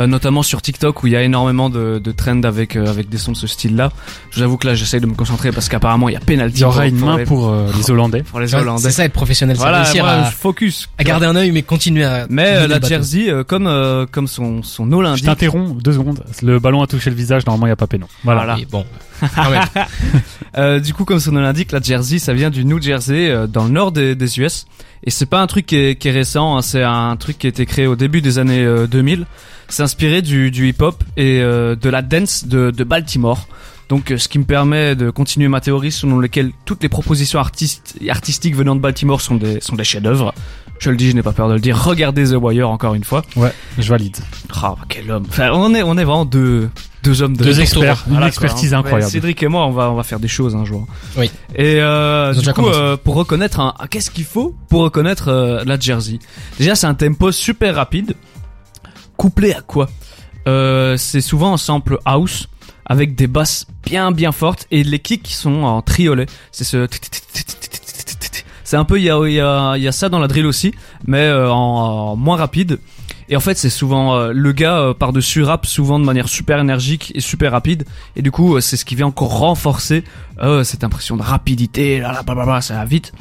[0.00, 3.08] Euh, notamment sur TikTok où il y a énormément de, de trends avec euh, avec
[3.10, 3.92] des sons de ce style-là.
[4.30, 6.58] Je vous avoue que là, j'essaye de me concentrer parce qu'apparemment, il y a penalty.
[6.58, 8.22] Il y aura une pour main les, pour euh, les Hollandais.
[8.22, 8.82] pour les Hollandais.
[8.82, 10.88] C'est ça être professionnel, c'est Voilà, réussir moi, à, je focus.
[10.96, 12.26] à garder un œil mais continuer à...
[12.30, 12.80] Mais euh, la.
[12.80, 16.24] Jersey, euh, comme euh, comme son son nom Je t'interromps deux secondes.
[16.42, 17.44] Le ballon a touché le visage.
[17.46, 18.06] Normalement, il y a pas péno.
[18.24, 18.40] Voilà.
[18.44, 18.58] Voilà.
[18.58, 18.84] Et bon,
[19.50, 19.62] même.
[20.56, 23.46] Euh, du coup, comme son nom l'indique, la Jersey, ça vient du New Jersey, euh,
[23.46, 24.66] dans le nord des, des US.
[25.04, 27.46] Et c'est pas un truc qui est, qui est récent, hein, c'est un truc qui
[27.46, 29.26] a été créé au début des années euh, 2000.
[29.70, 33.48] C'est inspiré du, du hip-hop et euh, de la dance de, de Baltimore.
[33.88, 37.40] Donc, euh, ce qui me permet de continuer ma théorie selon laquelle toutes les propositions
[37.40, 40.32] artistes, artistiques venant de Baltimore sont des, sont des chefs-d'œuvre.
[40.78, 41.76] Je le dis, je n'ai pas peur de le dire.
[41.82, 43.22] Regardez The Wire encore une fois.
[43.36, 44.16] Ouais, je valide.
[44.62, 45.26] Ah, quel homme.
[45.28, 46.70] Enfin, on est, on est vraiment deux,
[47.02, 48.80] deux hommes de Deux de experts, une Voilà, expertise quoi, hein.
[48.80, 49.04] incroyable.
[49.06, 50.86] Ouais, Cédric et moi, on va, on va faire des choses un jour.
[51.18, 51.30] Oui.
[51.54, 55.78] Et euh, du coup, euh, pour reconnaître un, qu'est-ce qu'il faut pour reconnaître euh, la
[55.78, 56.18] Jersey?
[56.58, 58.14] Déjà, c'est un tempo super rapide,
[59.20, 59.90] couplé à quoi
[60.48, 62.48] euh, C'est souvent un sample house
[62.86, 66.24] avec des basses bien bien fortes et les kicks qui sont en triolet.
[66.52, 66.88] C'est ce
[68.64, 70.72] c'est un peu il y a, y, a, y a ça dans la drill aussi,
[71.06, 72.78] mais euh, en, en moins rapide.
[73.28, 76.58] Et en fait, c'est souvent euh, le gars euh, par-dessus rap souvent de manière super
[76.58, 77.84] énergique et super rapide.
[78.16, 80.02] Et du coup, euh, c'est ce qui vient encore renforcer
[80.40, 82.00] euh, cette impression de rapidité.
[82.00, 83.12] Là, là, blablabla, ça va vite.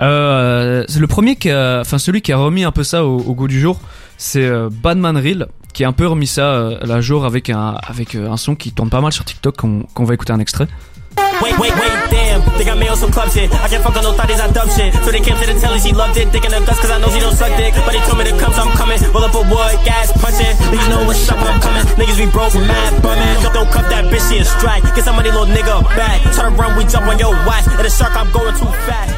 [0.00, 3.34] Euh, c'est le premier qui enfin celui qui a remis un peu ça au, au
[3.34, 3.80] goût du jour,
[4.18, 7.78] c'est euh, Badman Reel qui a un peu remis ça euh, la jour avec un
[7.82, 10.40] avec euh, un son qui tourne pas mal sur TikTok qu'on qu'on va écouter un
[10.40, 10.66] extrait.
[12.40, 12.56] Damn.
[12.58, 13.52] Think I on some club shit.
[13.52, 14.94] I can't fuck on no thotties, I dumb shit.
[15.04, 16.28] So they came to the telly, she loved it.
[16.30, 17.74] Thinking of dust, cause I know she don't suck dick.
[17.84, 18.98] But they told me to come, so I'm coming.
[19.12, 20.54] Roll up a wood, gas punching.
[20.70, 21.84] Niggas know what's up, I'm coming.
[21.98, 23.42] Niggas be broke, mad, bumming.
[23.42, 24.82] Don't, don't cuff that bitch, she a strike.
[24.94, 26.22] Get somebody little nigga back.
[26.34, 27.66] Try to run, we jump on your watch.
[27.68, 29.08] And the shark, I'm going too fast.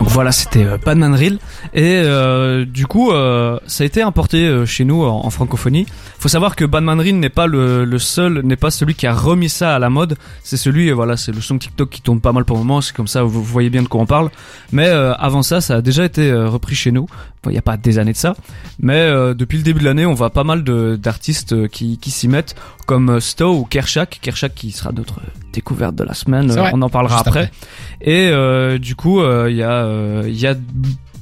[0.00, 1.38] Voilà, c'était euh, Badman Reel
[1.74, 5.86] et euh, du coup euh, ça a été importé euh, chez nous en, en francophonie.
[6.18, 9.14] Faut savoir que Badman Reel n'est pas le, le seul, n'est pas celui qui a
[9.14, 10.16] remis ça à la mode.
[10.42, 12.94] C'est celui, euh, voilà, c'est le son TikTok qui tourne pas mal pendant moment, c'est
[12.94, 14.30] comme ça, vous voyez bien de quoi on parle.
[14.72, 17.06] Mais euh, avant ça, ça a déjà été euh, repris chez nous.
[17.46, 18.34] Il n'y a pas des années de ça,
[18.78, 20.62] mais euh, depuis le début de l'année, on voit pas mal
[20.96, 22.54] d'artistes qui, qui s'y mettent,
[22.86, 24.20] comme Stowe ou Kershak.
[24.22, 25.20] Kershak qui sera notre
[25.52, 26.50] découverte de la semaine.
[26.60, 26.70] Vrai.
[26.74, 27.50] on en parlera après.
[28.00, 30.54] Et euh, du coup, il y a il y a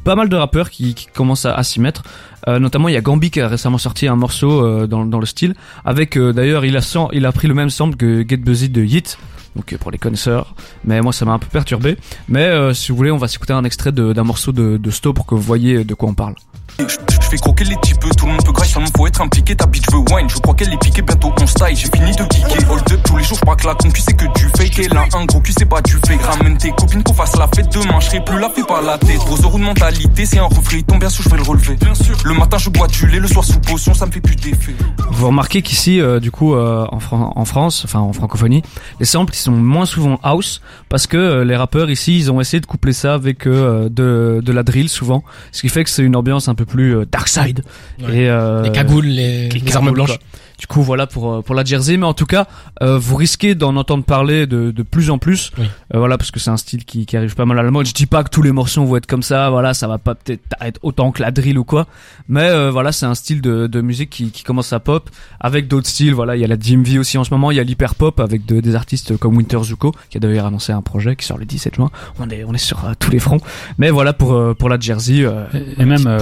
[0.05, 2.03] pas mal de rappeurs qui, qui commencent à, à s'y mettre.
[2.49, 5.19] Euh, notamment, il y a Gambi qui a récemment sorti un morceau euh, dans, dans
[5.21, 8.27] le style, avec euh, d'ailleurs, il a sam- il a pris le même sample que
[8.27, 9.19] Get Busy de Yeet.
[9.57, 11.97] Donc euh, pour les connaisseurs, mais moi ça m'a un peu perturbé.
[12.29, 15.13] Mais euh, si vous voulez, on va s'écouter un extrait d'un morceau de, de Sto
[15.13, 16.35] pour que vous voyez de quoi on parle.
[16.79, 19.55] Je fais croquer les types, tout le monde peut grailler, seulement faut être impliqué.
[19.55, 21.77] Ta bitch veut wine, je crois qu'elle est piquée, bientôt on style.
[21.77, 24.25] J'ai fini de kicker, hold up tous les jours, je que la concu c'est que
[24.35, 24.79] tu fake.
[24.81, 26.23] Et là, un gros cul c'est pas tu fake.
[26.23, 28.99] Ramène tes copines qu'on fasse la fête demain, je serai plus là, fais pas la
[28.99, 29.17] tête.
[29.19, 31.77] Gros euros de mentalité, c'est un refrain, il tombe bien sûr, je vais le relever.
[31.77, 32.17] Bien sûr.
[32.25, 34.75] Le matin, je bois du lait, le soir sous potion, ça me fait plus d'effet.
[35.11, 38.63] Vous remarquez qu'ici, euh, du coup, euh, en, Fran- en France, enfin en francophonie,
[38.99, 42.41] les samples ils sont moins souvent house parce que euh, les rappeurs ici, ils ont
[42.41, 45.91] essayé de coupler ça avec euh, de, de la drill souvent, ce qui fait que
[45.91, 47.63] c'est une ambiance un peu plus euh, dark side.
[48.03, 48.17] Ouais.
[48.17, 50.09] Et, euh, Les cagoules, les, les les armes blanches.
[50.19, 50.19] quoi.
[50.61, 52.47] Du coup, voilà pour euh, pour la Jersey, mais en tout cas,
[52.83, 55.65] euh, vous risquez d'en entendre parler de, de plus en plus, Oui.
[55.95, 57.87] Euh, voilà, parce que c'est un style qui, qui arrive pas mal à la mode.
[57.87, 60.15] Je dis pas que tous les morceaux vont être comme ça, voilà, ça va pas
[60.15, 61.87] peut-être être autant que la drill ou quoi,
[62.29, 65.09] mais euh, voilà, c'est un style de, de musique qui, qui commence à pop
[65.41, 66.13] avec d'autres styles.
[66.15, 68.21] Voilà, il y a la DMV aussi en ce moment, il y a l'hyper pop
[68.21, 71.39] avec de- des artistes comme Winter Zuko qui a d'ailleurs annoncé un projet qui sort
[71.39, 71.91] le 17 juin.
[72.19, 73.41] On est on est sur euh, tous les fronts,
[73.79, 75.25] mais voilà pour euh, pour la Jersey.
[75.25, 75.45] euh,
[75.79, 76.19] Et- même, euh,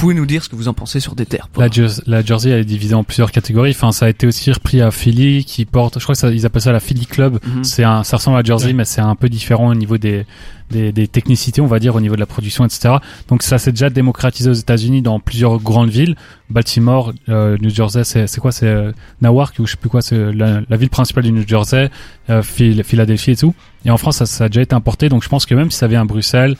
[0.00, 1.48] pouvez, nous dire ce que vous en pensez sur des terres.
[1.56, 3.70] La, Jer- la Jersey elle est divisée en plusieurs catégories.
[3.70, 6.46] Enfin, ça a été aussi repris à Philly, qui porte, je crois que ça, ils
[6.46, 7.38] appellent ça la Philly Club.
[7.46, 7.64] Mhm.
[7.64, 8.72] C'est un, ça ressemble à Jersey, Ouais.
[8.72, 10.24] mais c'est un peu différent au niveau des,
[10.70, 12.94] des, des technicités, on va dire, au niveau de la production, etc.
[13.28, 16.16] Donc ça s'est déjà démocratisé aux États-Unis dans plusieurs grandes villes.
[16.48, 20.32] Baltimore, euh, New Jersey, c'est, quoi, c'est euh, Newark ou je sais plus quoi, c'est
[20.32, 21.90] la, la ville principale du New Jersey,
[22.30, 23.54] euh, Phil- Philadelphie et tout.
[23.84, 25.08] Et en France, ça, ça a déjà été importé.
[25.08, 26.56] Donc je pense que même si ça vient à Bruxelles,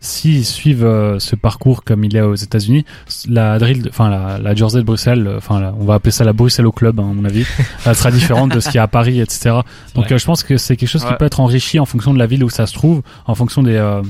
[0.00, 2.84] s'ils suivent euh, ce parcours comme il est aux États-Unis,
[3.28, 6.32] la drill, enfin la, la Jersey de Bruxelles, euh, enfin on va appeler ça la
[6.32, 7.44] Bruxelles au club, hein, à mon avis,
[7.86, 9.56] elle sera différente de ce qu'il y a à Paris, etc.
[9.94, 12.18] Donc euh, je pense que c'est quelque chose qui peut être enrichi en fonction de
[12.18, 14.02] la ville où ça se trouve, en fonction des euh,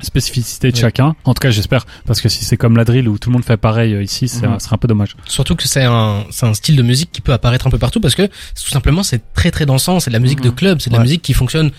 [0.00, 0.80] spécificités de Oui.
[0.80, 1.14] chacun.
[1.24, 3.44] En tout cas, j'espère, parce que si c'est comme la drill où tout le monde
[3.44, 4.58] fait pareil euh, ici, c'est Mhm.
[4.58, 5.14] serait un peu dommage.
[5.26, 8.00] Surtout que c'est un, c'est un style de musique qui peut apparaître un peu partout
[8.00, 10.54] parce que tout simplement c'est très très dansant, c'est de la musique de Mhm.
[10.54, 11.70] club, c'est de la musique qui fonctionne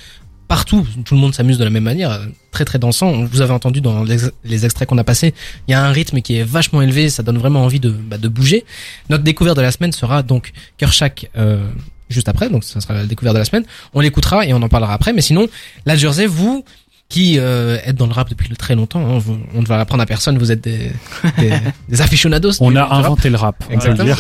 [0.48, 3.24] partout, tout le monde s'amuse de la même manière, euh, très très dansant.
[3.26, 5.34] Vous avez entendu dans les, les extraits qu'on a passés,
[5.68, 8.18] il y a un rythme qui est vachement élevé, ça donne vraiment envie de, bah,
[8.18, 8.66] de bouger.
[9.10, 11.66] Notre découverte de la semaine sera donc Kershak euh,
[12.10, 13.64] juste après, donc ça sera la découverte de la semaine.
[13.94, 15.48] On l'écoutera et on en parlera après, mais sinon,
[15.86, 16.64] la Jersey, vous
[17.10, 20.02] qui euh, êtes dans le rap depuis très longtemps, hein, vous- on ne va l'apprendre
[20.02, 20.92] à personne, vous êtes des,
[21.38, 21.52] des,
[21.90, 22.52] des aficionados.
[22.60, 23.06] On du- a du rap.
[23.06, 24.04] inventé le rap, Exactement.
[24.06, 24.18] dire.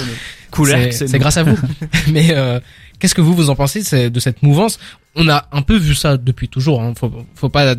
[0.51, 1.57] Couleur, C'est- c'est grâce à vous.
[2.11, 2.59] Mais euh,
[3.03, 4.79] qu'est-ce que vous vous en pensez de cette mouvance?
[5.15, 6.81] On a un peu vu ça depuis toujours.
[6.81, 6.93] Hein.
[6.97, 7.75] Faut, faut pas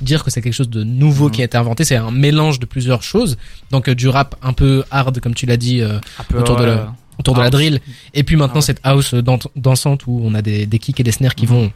[0.00, 1.84] dire que c'est quelque chose de nouveau qui a été inventé.
[1.84, 3.36] C'est un mélange de plusieurs choses.
[3.70, 6.00] Donc euh, du rap un peu hard, comme tu l'as dit, euh,
[6.36, 7.52] autour de la- autour de la House.
[7.52, 7.80] drill.
[8.14, 8.62] Et puis maintenant Ah ouais.
[8.62, 11.52] cette house dan- dansante où on a des, des kicks et des snares qui Mhm.
[11.52, 11.72] vont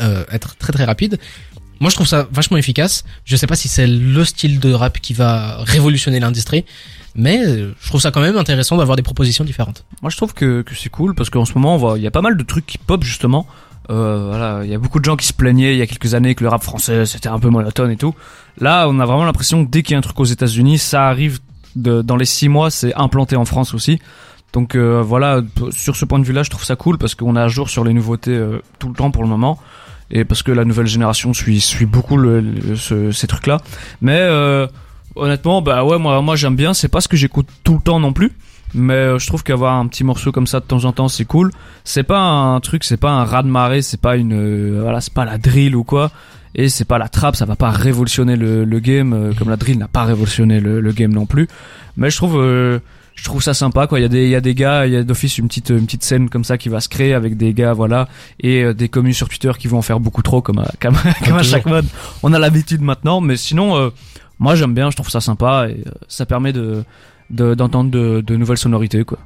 [0.00, 1.18] euh, être très très rapides.
[1.82, 3.02] Moi, je trouve ça vachement efficace.
[3.24, 6.64] Je sais pas si c'est le style de rap qui va révolutionner l'industrie,
[7.16, 9.84] mais euh, je trouve ça quand même intéressant d'avoir des propositions différentes.
[10.00, 12.36] Moi, je trouve que, c'est cool parce qu'en ce moment, il y a pas mal
[12.36, 13.48] de trucs qui pop justement.
[13.90, 16.36] Euh, il y a beaucoup de gens qui se plaignaient il y a quelques années
[16.36, 18.14] que le rap français c'était un peu monotone et tout.
[18.60, 21.08] Là, on a vraiment l'impression que dès qu'il y a un truc aux États-Unis, ça
[21.08, 21.40] arrive
[21.74, 23.98] dans les six mois, c'est implanté en France aussi.
[24.52, 25.40] Donc euh, voilà,
[25.72, 27.82] sur ce point de vue-là, je trouve ça cool parce qu'on est à jour sur
[27.82, 28.40] les nouveautés
[28.78, 29.58] tout le temps pour le moment
[30.12, 33.58] et parce que la nouvelle génération suit suit beaucoup le, le- ce- ces trucs-là.
[34.00, 34.66] Mais euh,
[35.16, 36.74] honnêtement, bah ouais, moi moi j'aime bien.
[36.74, 38.30] C'est pas ce que j'écoute tout le temps non plus.
[38.74, 41.26] Mais euh, je trouve qu'avoir un petit morceau comme ça de temps en temps, c'est
[41.26, 41.50] cool.
[41.84, 45.00] C'est pas un truc, c'est pas un raz de marée, c'est pas une, euh, voilà,
[45.02, 46.10] c'est pas la drill ou quoi.
[46.54, 49.56] Et c'est pas la trap, ça va pas révolutionner le, le game, euh, comme la
[49.56, 51.48] drill n'a pas révolutionné le, le game non plus.
[51.98, 52.36] Mais je trouve,
[53.14, 53.98] je trouve ça sympa quoi.
[53.98, 55.70] Il y a des, il y a des gars, il y a d'office une petite,
[55.70, 58.08] une petite scène comme ça qui va se créer avec des gars, voilà,
[58.40, 60.94] et euh, des communes sur Twitter qui vont en faire beaucoup trop, comme à, comme,
[60.96, 61.86] à- comme à chaque mode.
[62.22, 63.90] On a l'habitude maintenant, mais sinon, euh,
[64.38, 66.84] moi j'aime bien, je trouve ça sympa et euh, ça permet de-
[67.32, 69.18] d'entendre de, de nouvelles sonorités quoi.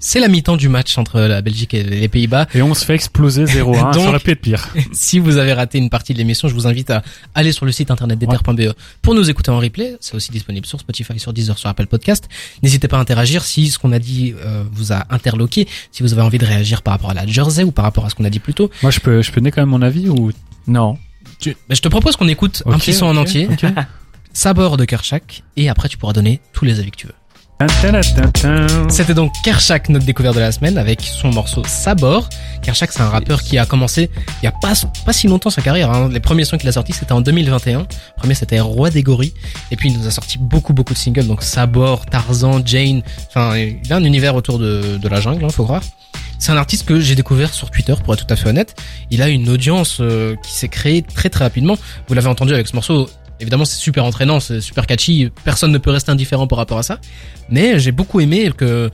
[0.00, 2.46] C'est la mi-temps du match entre la Belgique et les Pays-Bas.
[2.54, 4.68] Et on se fait exploser 0-1, Donc- ça aurait pu être pire.
[4.92, 7.02] si vous avez raté une partie de l'émission, je vous invite à
[7.34, 9.96] aller sur le site internet d'ether.be pour nous écouter en replay.
[10.00, 12.28] C'est aussi disponible sur Spotify, sur Deezer, sur Apple Podcast.
[12.62, 16.12] N'hésitez pas à interagir si ce qu'on a dit euh, vous a interloqué, si vous
[16.12, 18.24] avez envie de réagir par rapport à la Jersey ou par rapport à ce qu'on
[18.24, 18.70] a dit plus tôt.
[18.82, 20.32] Moi, je peux, je peux donner quand même mon avis ou?
[20.66, 20.98] Non.
[21.38, 23.66] Tu- bah, je te propose qu'on écoute un Ok, petit son en entier, ok.
[24.32, 27.14] Sabor de Kershak, et après tu pourras donner tous les avis que tu veux.
[28.90, 32.28] C'était donc Kershak, notre découverte de la semaine, avec son morceau Sabor.
[32.60, 34.10] Kershak, c'est un rappeur qui a commencé
[34.42, 34.74] il y a pas,
[35.06, 35.90] pas si longtemps sa carrière.
[35.90, 36.10] hein.
[36.12, 37.78] Les premiers sons qu'il a sortis, c'était en 2021.
[37.78, 37.86] Le
[38.18, 39.32] premier, c'était Roi des gorilles.
[39.70, 41.26] Et puis, il nous a sorti beaucoup, beaucoup de singles.
[41.26, 43.02] Donc, Sabor, Tarzan, Jane.
[43.28, 45.82] Enfin, il a un univers autour de, de la jungle, hein, faut croire.
[46.38, 48.74] C'est un artiste que j'ai découvert sur Twitter, pour être tout à fait honnête.
[49.10, 51.78] Il a une audience euh, qui s'est créée très, très rapidement.
[52.06, 53.08] Vous l'avez entendu avec ce morceau.
[53.40, 55.30] Évidemment, c'est super entraînant, c'est super catchy.
[55.44, 57.00] Personne ne peut rester indifférent par rapport à ça.
[57.50, 58.90] Mais j'ai beaucoup aimé que,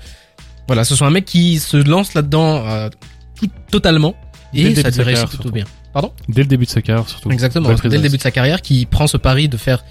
[0.67, 2.89] voilà, ce soit un mec qui se lance là-dedans euh,
[3.37, 4.15] tout, totalement
[4.55, 5.53] et ça te réussit plutôt surtout.
[5.53, 5.65] bien.
[5.93, 6.13] Pardon?
[6.29, 7.31] Dès le début de sa carrière, surtout.
[7.31, 7.69] Exactement.
[7.75, 9.85] Dès le début de sa carrière, qui prend ce pari de faire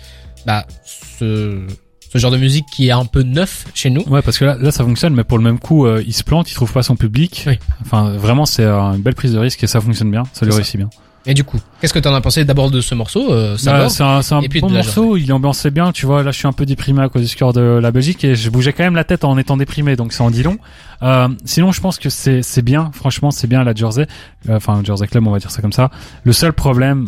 [0.45, 1.65] bah, ce,
[2.11, 4.01] ce genre de musique qui est un peu neuf chez nous.
[4.07, 6.23] Ouais, parce que là, là, ça fonctionne, mais pour le même coup, euh, il se
[6.23, 7.43] plante, il trouve pas son public.
[7.47, 7.59] Oui.
[7.81, 10.23] Enfin, vraiment, c'est euh, une belle prise de risque et ça fonctionne bien.
[10.33, 10.89] Ça lui réussit bien.
[11.27, 14.01] Et du coup, qu'est-ce que t'en as pensé d'abord de ce morceau euh, Bah, c'est
[14.03, 17.03] un, un bon morceau, il ambiançait bien, tu vois, là je suis un peu déprimé
[17.03, 19.37] à cause du score de la Belgique et je bougeais quand même la tête en
[19.37, 20.57] étant déprimé, donc ça en dit long.
[21.03, 24.07] Euh, sinon je pense que c'est c'est bien, franchement c'est bien la Jersey,
[24.49, 25.89] Euh, enfin Jersey Club on va dire ça comme ça.
[26.23, 27.07] Le seul problème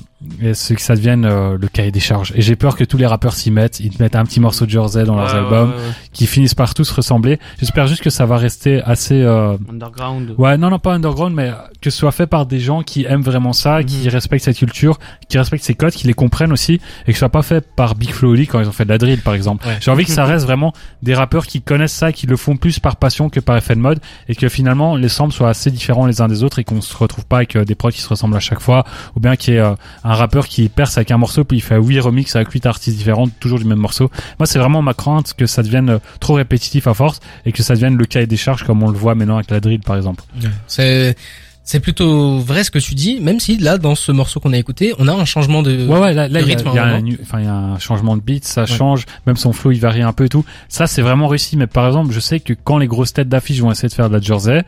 [0.54, 3.06] c'est que ça devienne euh, le cahier des charges et j'ai peur que tous les
[3.06, 5.70] rappeurs s'y mettent, ils te mettent un petit morceau de Jersey dans leurs Ouais, albums,
[5.72, 5.82] ouais, ouais.
[6.14, 7.40] qui finissent par tous ressembler.
[7.60, 9.22] J'espère juste que ça va rester assez...
[9.22, 10.34] Euh, Underground.
[10.38, 11.52] Ouais, non, non, pas underground, mais
[11.82, 14.10] que ce soit fait par des gens qui aiment vraiment ça, qui Mhm.
[14.14, 17.30] respectent cette culture, qui respectent ces codes, qui les comprennent aussi, et que ce soit
[17.30, 19.68] pas fait par Big Flo Oli quand ils ont fait de la drill, par exemple.
[19.68, 19.78] Ouais.
[19.82, 22.80] J'ai envie que ça reste vraiment des rappeurs qui connaissent ça, qui le font plus
[22.80, 26.06] par passion que par effet de mode, et que finalement les samples soient assez différents
[26.06, 28.10] les uns des autres et qu'on se retrouve pas avec euh, des prods qui se
[28.10, 28.84] ressemblent à chaque fois,
[29.15, 31.62] ou bien qu'il y ait euh, un rappeur qui perce avec un morceau puis il
[31.62, 34.10] fait huit remixes avec huit artistes différents, toujours du même morceau.
[34.39, 37.62] Moi, c'est vraiment ma crainte que ça devienne euh, trop répétitif à force et que
[37.63, 39.96] ça devienne le cahier des charges comme on le voit maintenant avec la drill, par
[39.96, 40.24] exemple.
[40.67, 41.15] C'est
[41.63, 44.58] c'est plutôt vrai ce que tu dis, même si là dans ce morceau qu'on a
[44.58, 46.69] écouté, on a un changement de Ouais, ouais, là, là le il y a, rythme,
[46.73, 49.06] il y a un, nu- enfin, il y a un changement de beat, ça change,
[49.26, 50.43] même son flow il varie un peu et tout.
[50.67, 51.56] Ça, c'est vraiment réussi.
[51.56, 54.10] Mais par exemple, je sais que quand les grosses têtes d'affiche vont essayer de faire
[54.10, 54.63] de la Jersey,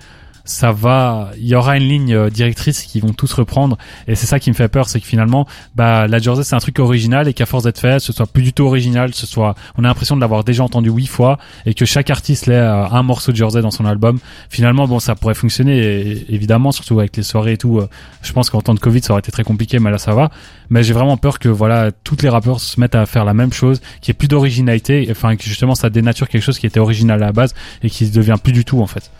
[0.46, 3.78] ça va, il y aura une ligne euh, directrice qui vont tous reprendre.
[4.08, 6.60] Et c'est ça qui me fait peur, c'est que finalement, bah, la Jersey c'est un
[6.60, 9.56] truc original et qu'à force d'être fait, ce soit plus du tout original, ce soit,
[9.78, 12.88] on a l'impression de l'avoir déjà entendu huit fois et que chaque artiste ait euh,
[12.88, 14.20] un morceau de Jersey dans son album.
[14.50, 17.80] Finalement, bon, ça pourrait fonctionner et, évidemment, surtout avec les soirées et tout.
[17.80, 17.90] euh,
[18.22, 20.30] je pense qu'en temps de Covid, ça aurait été très compliqué, mais là, ça va.
[20.70, 23.54] Mais j'ai vraiment peur que voilà, toutes les rappeurs se mettent à faire la même
[23.54, 26.80] chose, qu'il n'y ait plus d'originalité, enfin que justement ça dénature quelque chose qui était
[26.80, 27.54] original à la base
[27.84, 29.12] et qui devient plus du tout en fait.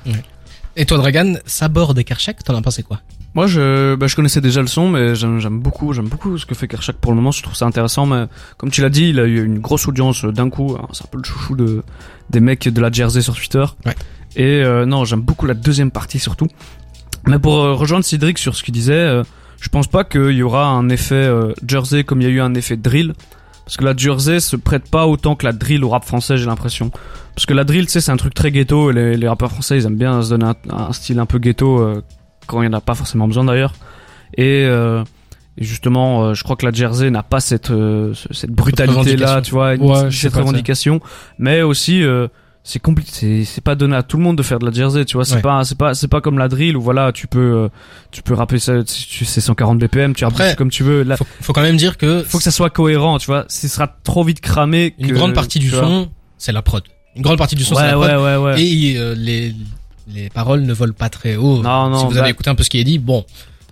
[0.78, 3.00] Et toi Dragan, Sabor de Kershak, t'en as pensé quoi
[3.34, 6.54] Moi, je, bah, je connaissais déjà le son, mais j'aime beaucoup, j'aime beaucoup ce que
[6.54, 7.32] fait Kershak pour le moment.
[7.32, 8.26] Je trouve ça intéressant, mais
[8.58, 10.76] comme tu l'as dit, il a eu une grosse audience euh, d'un coup.
[10.78, 11.82] hein, C'est un peu le chouchou de
[12.30, 13.64] des mecs de la Jersey sur Twitter.
[13.86, 13.96] Ouais.
[14.36, 16.48] Et euh, non, j'aime beaucoup la deuxième partie surtout.
[17.26, 19.24] Mais pour euh, rejoindre Cédric sur ce qu'il disait, euh,
[19.62, 21.30] je pense pas qu'il y aura un effet
[21.66, 23.14] Jersey comme il y a eu un effet drill.
[23.64, 26.46] Parce que la Jersey se prête pas autant que la drill au rap français, j'ai
[26.46, 26.92] l'impression.
[27.36, 28.92] Parce que la drill, tu sais, c'est un truc très ghetto.
[28.92, 31.38] Et les, les rappeurs français, ils aiment bien se donner un, un style un peu
[31.38, 32.02] ghetto euh,
[32.48, 33.74] quand il y en a pas forcément besoin d'ailleurs.
[34.38, 35.04] Et, euh,
[35.58, 39.00] et justement, euh, je crois que la Jersey n'a pas cette ce- cette brutalité là,
[39.00, 39.42] revendication.
[39.42, 41.00] tu vois, une- Ouais, cette revendication.
[41.38, 42.04] Mais aussi,
[42.64, 43.44] c'est compliqué.
[43.46, 45.24] C'est pas donné à tout le monde de faire de la Jersey, tu vois.
[45.26, 45.42] C'est Ouais.
[45.42, 47.70] pas c'est pas c'est pas comme la drill où voilà, tu peux
[48.12, 51.04] tu peux rapper ça, tu c'est 140 BPM, tu rappes Après, comme tu veux.
[51.04, 53.46] Là, faut, faut quand même dire que faut que ça soit cohérent, tu vois.
[53.50, 54.96] Ce sera trop vite cramé.
[55.00, 56.84] une que- grande partie du son, c'est la prod.
[57.16, 58.10] Une grande partie du son, c'est la prod.
[58.10, 58.62] ouais, ouais, ouais.
[58.62, 59.56] Et euh, les
[60.08, 61.62] les paroles ne volent pas très haut.
[61.62, 63.26] Non, non, si vous bah- avez écouté un peu ce qui est dit, bon,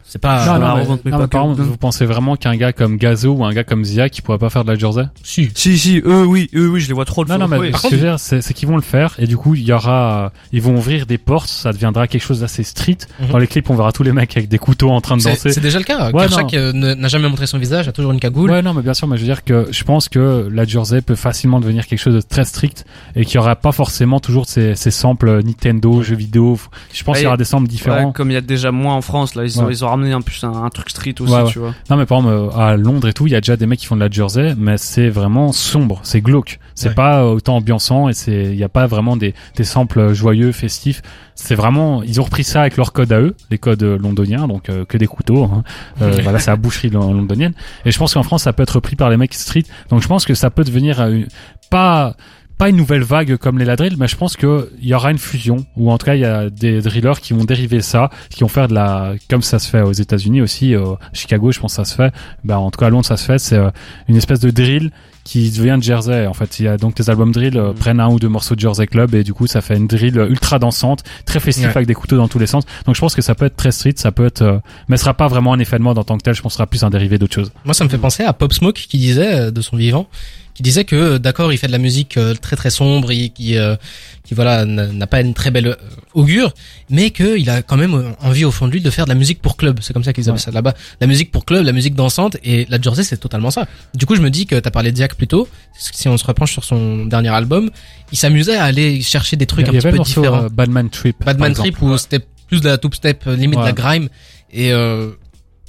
[0.05, 0.45] c'est pas.
[0.45, 3.45] Non, non, non, mais, non, par exemple, vous pensez vraiment qu'un gars comme Gazo ou
[3.45, 5.03] un gars comme Zia qui pourrait pas faire de la Jersey?
[5.23, 5.49] Si.
[5.55, 7.83] Si, si, eux, oui, eux, oui, je les vois trop le Non, non, mais ce
[7.83, 10.25] que je veux dire, c'est qu'ils vont le faire et du coup, il y aura,
[10.25, 12.97] euh, ils vont ouvrir des portes, ça deviendra quelque chose d'assez street.
[13.19, 13.27] Mhm.
[13.29, 15.51] Dans les clips, on verra tous les mecs avec des couteaux en train de danser.
[15.51, 16.11] c'est déjà le cas.
[16.11, 18.51] Ouais, Kershak euh, n'a jamais montré son visage, a toujours une cagoule.
[18.51, 21.01] Ouais, non, mais bien sûr, mais je veux dire que je pense que la Jersey
[21.01, 22.85] peut facilement devenir quelque chose de très strict
[23.15, 26.57] et qu'il y aura pas forcément toujours ces, ces samples Nintendo, jeux vidéo.
[26.93, 28.11] Je pense qu'il y aura des samples Ouais, différents.
[28.11, 29.73] comme il y a déjà moins en France, là, ils ont, Ouais.
[29.73, 31.73] ils ont ramené un plus un, un truc street aussi, Ouais, tu vois.
[31.89, 33.79] Non, mais par exemple, euh, à Londres et tout, il y a déjà des mecs
[33.79, 36.60] qui font de la Jersey, mais c'est vraiment sombre, c'est glauque.
[36.75, 40.51] C'est pas autant ambiançant et c'est, il y a pas vraiment des, des samples joyeux,
[40.51, 41.01] festifs.
[41.36, 44.47] C'est vraiment, ils ont repris ça avec leurs codes à eux, les codes euh, londoniens,
[44.47, 45.43] donc euh, que des couteaux.
[45.45, 45.63] Hein.
[46.01, 47.53] Euh, voilà, c'est la boucherie lon- londonienne.
[47.86, 49.63] Et je pense qu'en France, ça peut être repris par les mecs street.
[49.89, 51.21] Donc je pense que ça peut devenir euh,
[51.69, 52.15] pas
[52.63, 55.12] pas une nouvelle vague comme les la drill, mais je pense que il y aura
[55.12, 58.10] une fusion ou en tout cas il y a des drillers qui vont dériver ça,
[58.30, 61.60] qui vont faire de la comme ça se fait aux États-Unis aussi, euh, Chicago, je
[61.60, 62.13] pense que ça se fait.
[62.45, 63.69] Ben en tout cas à Londres ça se fait, c'est euh,
[64.08, 64.91] une espèce de drill
[65.26, 66.28] qui devient de Jersey.
[66.28, 67.76] En fait, il y a donc les albums drill euh, Mhm.
[67.76, 70.15] prennent un ou deux morceaux de Jersey Club et du coup ça fait une drill
[70.30, 71.71] ultra dansante, très festif Ouais.
[71.71, 72.63] avec des couteaux dans tous les sens.
[72.86, 75.02] Donc je pense que ça peut être très street, ça peut être, euh, mais ce
[75.04, 76.34] sera pas vraiment un effet de mode en tant que tel.
[76.34, 77.52] Je pense que ce sera plus un dérivé d'autre chose.
[77.65, 80.08] Moi, ça me fait penser à Pop Smoke qui disait euh, de son vivant
[80.53, 83.29] qui disait que euh, d'accord, il fait de la musique euh, très très sombre, et
[83.29, 83.75] qui euh,
[84.23, 85.75] qui voilà n'a pas une très belle
[86.13, 86.53] augure,
[86.89, 89.15] mais que il a quand même envie au fond de lui de faire de la
[89.15, 89.79] musique pour club.
[89.81, 90.73] C'est comme ça qu'ils appellent ça là-bas.
[91.01, 93.67] La musique pour club, la musique dansante et la Jersey c'est totalement ça.
[93.93, 95.47] Du coup, je me dis que t'as parlé de Diak plus tôt.
[95.77, 97.69] Si on se repenche sur son dernier album,
[98.11, 100.47] il s'amusait à aller chercher des trucs il un y petit peu différents.
[100.51, 101.23] Badman Trip.
[101.25, 101.53] Badman.
[101.53, 104.09] Trip où c'était plus de la top step, limite de la grime.
[104.51, 105.09] Et euh,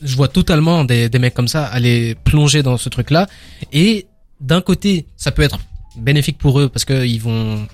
[0.03, 3.27] je vois totalement des, des mecs comme ça aller plonger dans ce truc-là.
[3.73, 4.07] Et
[4.45, 5.59] d'un côté, ça peut être
[5.97, 7.67] bénéfique pour eux parce qu'ils vont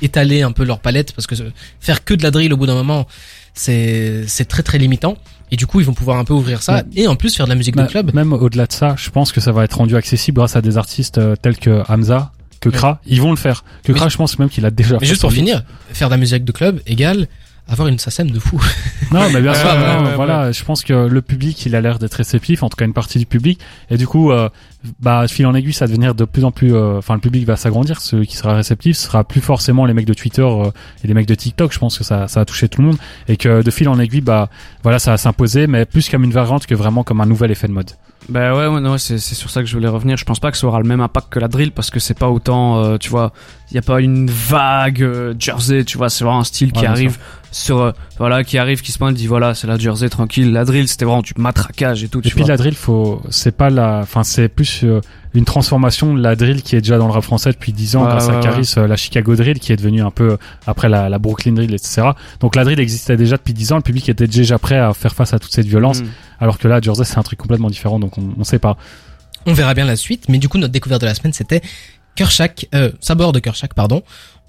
[0.00, 1.34] étaler un peu leur palette parce que
[1.80, 3.06] faire que de la drill au bout d'un moment,
[3.54, 5.16] c'est c'est très très limitant.
[5.50, 6.82] Et du coup, ils vont pouvoir un peu ouvrir ça Ouais.
[6.96, 8.14] et en plus faire de la musique Bah, de club.
[8.14, 10.78] Même au-delà de ça, je pense que ça va être rendu accessible grâce à des
[10.78, 12.74] artistes euh, tels que Hamza, que Ouais.
[12.74, 13.00] Kra.
[13.06, 13.62] Ils vont le faire.
[13.84, 16.14] Que Kra, je pense même qu'il a déjà Mais fait juste pour finir, faire de
[16.14, 17.28] la musique de club égale
[17.68, 18.60] avoir une SACEM de fou.
[19.12, 21.98] Non, mais bien sûr, non, ouais, voilà, je pense que le public, il a l'air
[21.98, 24.48] d'être réceptif, en tout cas une partie du public, et du coup, euh,
[25.00, 27.46] bah, fil en aiguille, ça va devenir de plus en plus, euh, enfin, le public
[27.46, 30.70] va s'agrandir, celui qui sera réceptif, ce sera plus forcément les mecs de Twitter euh,
[31.04, 32.98] et les mecs de TikTok, je pense que ça, ça va toucher tout le monde,
[33.28, 34.48] et que de fil en aiguille, bah,
[34.82, 37.68] voilà, ça va s'imposer, mais plus comme une variante que vraiment comme un nouvel effet
[37.68, 37.92] de mode.
[38.28, 40.16] Bah ouais, ouais non, c'est c'est sur ça que je voulais revenir.
[40.16, 42.18] Je pense pas que ça aura le même impact que la drill parce que c'est
[42.18, 43.32] pas autant, euh, tu vois,
[43.70, 46.80] il y a pas une vague euh, jersey, tu vois, c'est vraiment un style qui
[46.82, 47.18] Ouais, arrive
[47.50, 50.52] sur, euh, voilà, qui arrive, qui se pointe, dit voilà, c'est la jersey tranquille.
[50.52, 52.48] La drill, c'était vraiment du matraquage et tout, Et tu puis vois.
[52.52, 55.00] la drill, faut, c'est pas la, enfin c'est plus euh,
[55.34, 58.02] une transformation de la drill qui est déjà dans le rap français depuis 10 ans
[58.04, 58.42] Ouais, grâce ouais, à ouais.
[58.42, 61.74] Caris, euh, la Chicago drill qui est devenue un peu après la, la Brooklyn drill,
[61.74, 62.02] etc.
[62.40, 65.14] Donc la drill existait déjà depuis 10 ans, le public était déjà prêt à faire
[65.14, 66.06] face à toute cette violence, Mm.
[66.42, 68.76] Alors que là, Jersey c'est un truc complètement différent, donc on, on sait pas.
[69.46, 71.62] On verra bien la suite, mais du coup notre découverte de la semaine c'était
[72.16, 74.02] Kershak, euh, Sabor de Kershak, pardon.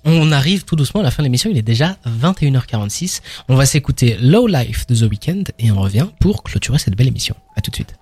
[0.03, 3.21] On arrive tout doucement à la fin de l'émission, il est déjà 21h46.
[3.47, 7.07] On va s'écouter Low Life de The Weeknd et on revient pour clôturer cette belle
[7.07, 7.35] émission.
[7.55, 7.95] À tout de suite.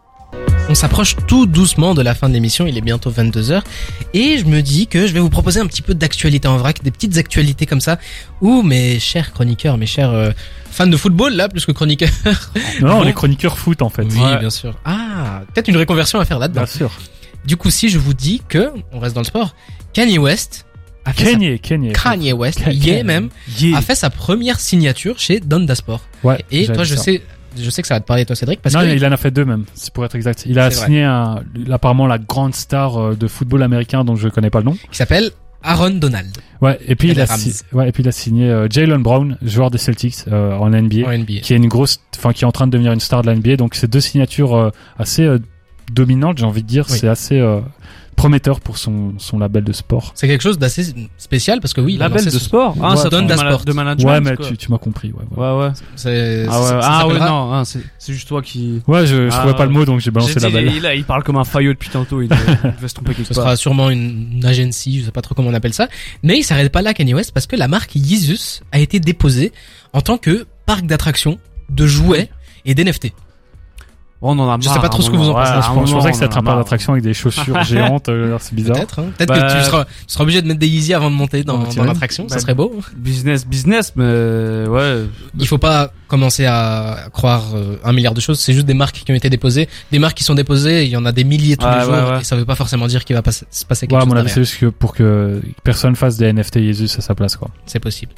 [0.70, 3.62] On s'approche tout doucement de la fin de l'émission, il est bientôt 22h
[4.14, 6.82] et je me dis que je vais vous proposer un petit peu d'actualité en vrac,
[6.82, 8.00] des petites actualités comme ça
[8.40, 10.32] où mes chers chroniqueurs, mes chers euh,
[10.72, 12.10] fans de football là plus que chroniqueurs.
[12.82, 13.04] Non, non, Bon.
[13.04, 14.04] les chroniqueurs foot en fait.
[14.04, 14.74] Oui, Ouais, bien sûr.
[14.86, 16.62] Ah, peut-être une reconversion à faire là-dedans.
[16.64, 16.90] bien sûr.
[17.46, 19.56] Du coup, si je vous dis que, on reste dans le sport,
[19.92, 20.66] Kanye West
[21.04, 21.92] a fait Kanye, Kanye.
[21.94, 22.78] sa, Kanye West, Kanye.
[22.78, 23.78] yeah même, Yeah.
[23.78, 26.02] a fait sa première signature chez Donda Sport.
[26.24, 26.46] Ouais.
[26.50, 27.02] Et toi, je ça.
[27.04, 27.22] sais,
[27.60, 29.18] je sais que ça va te parler toi, Cédric, parce non, que il en a
[29.18, 30.44] fait deux même, c'est pour être exact.
[30.46, 34.50] Il a signé un, apparemment la grande star euh, de football américain dont je connais
[34.50, 34.74] pas le nom.
[34.92, 35.32] qui s'appelle
[35.64, 36.28] Aaron Donald
[36.62, 37.38] Ouais, et puis Et il a, Rams.
[37.38, 40.70] si- ouais, et puis il a signé euh, Jalen Brown, joueur des Celtics euh, en
[40.70, 41.40] NBA, en NBA.
[41.42, 43.36] qui est une grosse, enfin qui est en train de devenir une star de la
[43.36, 43.58] NBA.
[43.58, 45.28] Donc c'est deux signatures euh, assez
[45.92, 46.86] dominantes, j'ai envie de dire.
[46.90, 46.98] Oui.
[46.98, 47.40] C'est assez
[48.22, 50.12] prometteur pour son son label de sport.
[50.16, 52.76] C'est quelque chose d'assez spécial parce que oui, il a Label de ce- sport.
[52.82, 53.66] Ah, ça donne de, Sport.
[53.66, 54.10] de management.
[54.12, 54.46] Ouais, mais quoi.
[54.48, 55.12] tu, tu m'as compris.
[55.12, 55.56] Ouais, voilà.
[55.58, 55.72] Ouais, ouais.
[55.96, 58.82] C'est, Ah ouais, ça- ça ah ouais, non, hein, c'est c'est juste toi qui.
[58.88, 60.66] Ouais, je, je Ah, trouvais pas le mot, donc j'ai balancé dit, la balle.
[60.76, 63.28] il, il, parle comme un faillot depuis tantôt, il devait, il devait se tromper quelque
[63.30, 63.44] Ce part.
[63.44, 65.88] sera sûrement une, une agency, je sais pas trop comment on appelle ça.
[66.22, 69.52] Mais il s'arrête pas là, Kanye West, parce que la marque Yeezus a été déposée
[69.94, 72.30] en tant que parc d'attractions, de jouets
[72.66, 73.14] et d'NFT.
[74.24, 75.52] On en a Je sais marre, pas trop ce que vous en pensez.
[75.52, 76.58] Ouais, Je moment, pensais que c'était un parc marre.
[76.58, 78.08] d'attraction avec des chaussures géantes.
[78.10, 78.76] euh, c'est bizarre.
[78.76, 79.06] Peut-être, hein.
[79.18, 81.44] Peut-être Bah, que tu seras, tu seras obligé de mettre des Yeezy avant de monter
[81.44, 82.72] dans, dans l'attraction, ça Bah, serait beau.
[82.96, 84.04] Business, business, mais
[84.68, 85.06] ouais.
[85.40, 88.40] Il faut pas commencer à croire euh, un milliard de choses.
[88.40, 89.68] C'est juste des marques qui ont été déposées.
[89.92, 91.94] Des marques qui sont déposées, il y en a des milliers tous Ouais, les jours.
[91.94, 92.22] ouais, ouais.
[92.22, 94.42] Et ça veut pas forcément dire qu'il va pas se se passer quelque chose c'est
[94.44, 97.50] juste que pour que personne fasse des NFT Jesus à sa place, quoi.
[97.66, 98.12] C'est possible.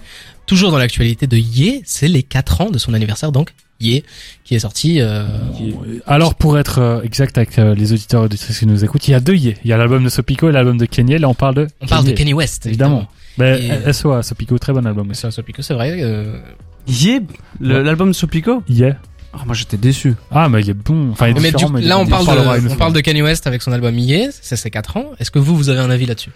[0.47, 3.53] Toujours dans l'actualité de Ye, c'est les 4 ans de son anniversaire, donc
[4.43, 4.99] Qui est sorti.
[5.01, 5.25] Euh...
[6.05, 9.11] Alors, pour être euh, exact avec euh, les auditeurs et auditrices qui nous écoutent, il
[9.11, 9.55] y a deux Ye.
[9.63, 11.17] Il y a l'album de Sopico et l'album de Kanye.
[11.17, 13.07] Là, on parle de On parle de Kanye West, Évidemment.
[13.37, 15.09] Mais Et- euh, SOA, Sopico, très bon album.
[15.13, 15.97] C'est un Sopico, c'est vrai.
[16.01, 16.37] euh,
[16.87, 17.21] Yé,
[17.61, 17.81] Ouais.
[17.83, 18.97] l'album de Sopico Yeah.
[19.35, 20.13] Ah, Moi j'étais déçu.
[20.29, 21.09] Ah, mais il est bon.
[21.11, 23.47] Enfin, il est Mais du- mais là, on parle, de, on parle de Kanye West
[23.47, 25.05] avec son album Ye, c'est ses 4 ans.
[25.19, 26.29] Est-ce que vous, vous avez un avis là-dessus?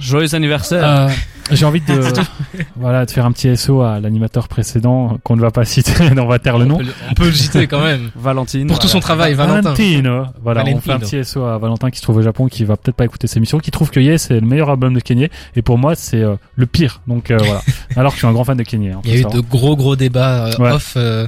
[0.00, 0.82] Joyeux anniversaire.
[0.84, 1.08] Euh,
[1.52, 2.00] J'ai envie de,
[2.76, 6.26] voilà, de faire un petit SO à l'animateur précédent qu'on ne va pas citer, on
[6.26, 6.76] va taire le nom.
[6.76, 8.10] on peut, le- on peut le citer quand même.
[8.16, 8.66] Valentine.
[8.68, 9.60] Pour tout son travail, Valentin.
[9.72, 10.24] Valentino.
[10.42, 10.80] Voilà, on Valentino.
[10.80, 13.04] fait un petit SO à Valentin qui se trouve au Japon, qui va peut-être pas
[13.04, 15.76] écouter cette émission, qui trouve que Yes c'est le meilleur album de Kanye, et pour
[15.78, 17.00] moi c'est euh, le pire.
[17.08, 17.60] Donc euh, voilà.
[17.96, 18.90] Alors que je suis un grand fan de Kanye.
[18.90, 19.42] hein, Il y a eu savoir.
[19.42, 20.70] de gros gros débats euh, Ouais.
[20.72, 21.26] off euh,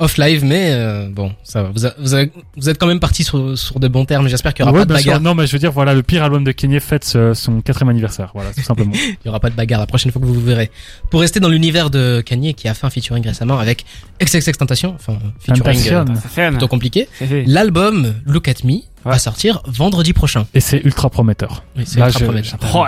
[0.00, 1.70] off live, mais euh, bon, ça va.
[1.72, 4.26] Vous, a- vous, avez- vous êtes quand même parti sur, sur de bons termes.
[4.28, 5.20] J'espère qu'il y aura Ouais, pas de bagarre.
[5.20, 8.09] Non, mais je veux dire, voilà, le pire album de Kanye fête son quatrième anniversaire.
[8.34, 8.92] Voilà, tout simplement.
[8.94, 10.70] Il y aura pas de bagarre la prochaine fois que vous vous verrez.
[11.10, 13.84] Pour rester dans l'univers de Kanye qui a fait un featuring récemment avec
[14.22, 17.08] XXX Tentation, enfin featuring euh, plutôt compliqué.
[17.46, 20.46] L'album Look at Me va sortir vendredi prochain.
[20.54, 21.64] Et c'est ultra prometteur.
[21.76, 22.58] Oui, c'est Là, ultra je- prometteur.
[22.74, 22.84] Oh,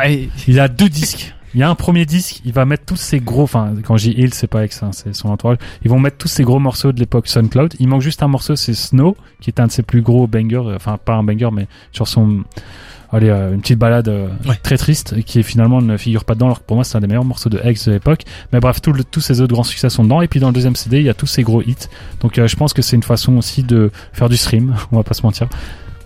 [0.46, 1.34] Il a deux disques.
[1.54, 4.14] Il y a un premier disque, il va mettre tous ces gros, enfin, quand dis
[4.16, 5.58] il, c'est pas X, hein, c'est son entourage.
[5.84, 7.74] Ils vont mettre tous ces gros morceaux de l'époque SoundCloud.
[7.78, 10.62] Il manque juste un morceau, c'est Snow, qui est un de ses plus gros bangers,
[10.66, 12.44] euh, enfin, pas un banger, mais sur son,
[13.12, 14.56] allez, euh, une petite balade euh, Ouais.
[14.62, 17.00] très triste, et qui finalement ne figure pas dedans, alors que pour moi, c'est un
[17.00, 18.22] des meilleurs morceaux de X de l'époque.
[18.52, 20.22] Mais bref, tout le- tous ces autres grands succès sont dedans.
[20.22, 21.76] Et puis dans le deuxième CD, il y a tous ces gros hits.
[22.20, 25.02] Donc euh, je pense que c'est une façon aussi de faire du stream, on va
[25.02, 25.48] pas se mentir.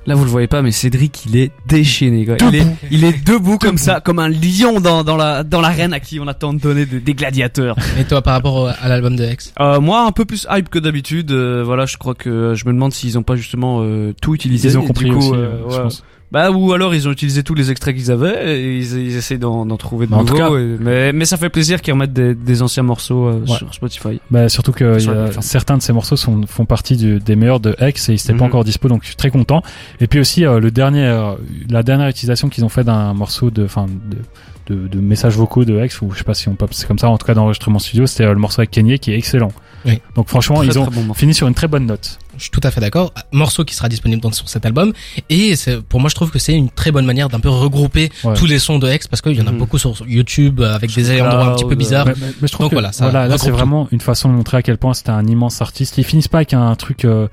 [0.09, 2.37] Là, vous le voyez pas, mais Cédric, il est déchaîné, quoi.
[2.49, 5.93] Il est, il est debout comme ça, comme un lion dans, dans la, dans l'arène
[5.93, 7.75] à qui on attend de donner des, des gladiateurs.
[7.99, 10.69] Et toi, par rapport au- à l'album de X Euh, moi, un peu plus hype
[10.69, 11.33] que d'habitude.
[11.33, 14.69] euh, voilà, je crois que je me demande s'ils ont pas justement euh, tout utilisé.
[14.69, 16.05] Ils ont compris du coup, aussi, je pense.
[16.37, 19.39] Bah ou alors ils ont utilisé tous les extraits qu'ils avaient et ils, ils essaient
[19.39, 20.51] d'en, d'en trouver de Mais en tout nouveaux.
[20.55, 23.57] cas- et- mais, mais ça fait plaisir qu'ils remettent des, des anciens morceaux euh, Ouais.
[23.57, 24.21] sur Spotify.
[24.31, 27.37] Bah, surtout que Sur y a- certains de ces morceaux sont, font partie du- des
[27.37, 28.39] meilleurs de X et ils n'étaient Mhm.
[28.41, 29.63] pas encore dispo donc je suis très content.
[30.01, 31.37] Et puis aussi euh, le dernier, euh,
[31.71, 35.65] la dernière utilisation qu'ils ont fait d'un morceau de, enfin de, de, de messages vocaux
[35.65, 37.35] de X ou je sais pas si on peut c'est comme ça en tout cas
[37.35, 39.53] d'enregistrement studio c'était euh, le morceau avec Kanye qui est excellent.
[39.87, 40.01] Oui.
[40.17, 42.19] Donc franchement Très, ils ont bon fini sur une très bonne note.
[42.39, 43.13] Je suis tout à fait d'accord.
[43.33, 44.93] Morceau qui sera disponible donc sur cet album.
[45.31, 45.55] Et
[45.89, 48.35] pour moi, je trouve que c'est une très bonne manière d'un peu regrouper Ouais.
[48.35, 49.59] tous les sons de X parce qu'il y en a Mhm.
[49.59, 52.07] beaucoup sur YouTube euh, avec des endroits un petit peu Cloud, bizarres.
[52.07, 54.29] Mais, mais- mais je trouve Donc que voilà, ça voilà, là c'est vraiment une façon
[54.29, 55.99] de montrer à quel point c'était un immense artiste.
[55.99, 57.29] Ils finissent pas avec un truc euh,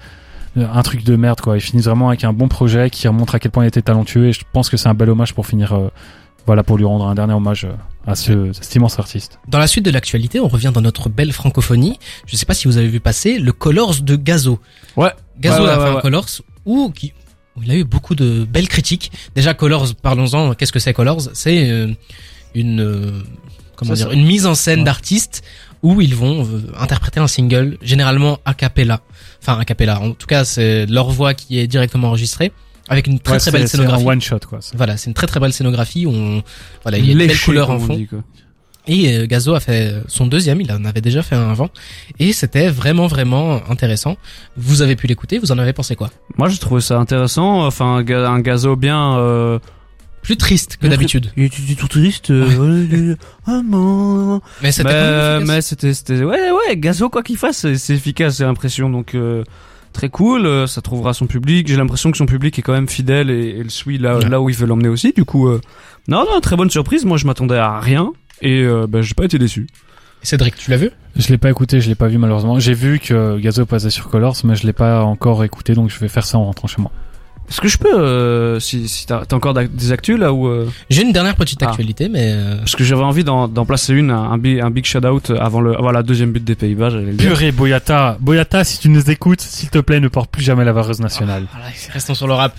[0.56, 1.58] un truc de merde quoi.
[1.58, 4.28] Ils finissent vraiment avec un bon projet qui montre à quel point il était talentueux
[4.28, 5.90] et je pense que c'est un bel hommage pour finir euh,
[6.46, 7.74] voilà pour lui rendre un dernier hommage euh,
[8.06, 9.40] à ce cet immense artiste.
[9.48, 12.00] Dans la suite de l'actualité, on revient dans notre belle francophonie.
[12.26, 14.60] Je sais pas si vous avez vu passer le Colors de Gazo.
[14.98, 15.12] Ouais.
[15.40, 16.02] Gazo Ouais, a ouais, fait ouais, un ouais.
[16.02, 16.26] Colors
[16.66, 17.14] où, qui,
[17.56, 19.12] où il a eu beaucoup de belles critiques.
[19.36, 20.54] Déjà Colors, parlons-en.
[20.54, 21.22] Qu'est-ce que c'est Colors?
[21.34, 21.94] C'est euh,
[22.56, 23.22] une euh,
[23.76, 24.86] comment Ça, dire une mise en scène Ouais.
[24.86, 25.44] d'artistes
[25.82, 29.02] où ils vont euh, interpréter un single, généralement a cappella.
[29.42, 30.00] Enfin a cappella.
[30.02, 32.52] En tout cas, c'est leur voix qui est directement enregistrée
[32.90, 34.04] avec une très Ouais, très c'est- belle c'est scénographie.
[34.04, 34.60] un one shot quoi.
[34.62, 36.06] C'est- Voilà, c'est une très très belle scénographie.
[36.08, 36.44] On,
[36.84, 37.96] voilà, il y a de belles Léché, couleurs en fond.
[37.96, 38.20] dit, quoi.
[38.86, 41.70] Et euh, Gazo a fait son deuxième, il en avait déjà fait un avant,
[42.20, 44.18] et c'était vraiment vraiment intéressant.
[44.58, 46.10] Vous avez pu l'écouter, vous en avez pensé quoi?
[46.38, 47.66] Moi, j'ai trouvé ça intéressant.
[47.66, 49.18] Enfin, un, ga- un gazo bien.
[49.18, 49.60] Euh...
[50.22, 51.32] Plus triste que d'habitude.
[51.36, 52.30] Il était tout triste.
[52.32, 53.16] euh,
[53.48, 54.42] non.
[54.62, 58.38] Mais c'était mais, mais c'était c'était ouais ouais gazo quoi qu'il fasse c'est c'est efficace
[58.38, 59.44] j'ai l'impression donc euh,
[59.94, 62.90] très cool euh, ça trouvera son public j'ai l'impression que son public est quand même
[62.90, 64.28] fidèle et, et le suit là Ouais.
[64.30, 65.62] là où il veut l'emmener aussi du coup euh,
[66.08, 69.24] non non très bonne surprise moi je m'attendais à rien et euh, bah, j'ai pas
[69.26, 69.68] été déçu
[70.26, 70.90] Cédric, tu l'as vu?
[71.18, 72.58] Je l'ai pas écouté, je l'ai pas vu malheureusement.
[72.58, 76.00] J'ai vu que Gazo passait sur Colors, mais je l'ai pas encore écouté, donc je
[76.00, 76.92] vais faire ça en rentrant chez moi.
[77.50, 80.68] Est-ce que je peux euh, si si t'as t'as encore des actus là ou euh,
[80.90, 81.70] J'ai une dernière petite Ah.
[81.70, 84.70] actualité, mais euh, parce que j'avais envie d'en d'en placer une un, un big un
[84.72, 87.28] big shout out avant le avant la deuxième but des Pays-Bas j'allais le dire.
[87.30, 90.74] Purée Boyata, Boyata, si tu nous écoutes, s'il te plaît, ne porte plus jamais la
[90.74, 91.46] vareuse nationale.
[91.52, 92.56] voilà, restons sur le rap.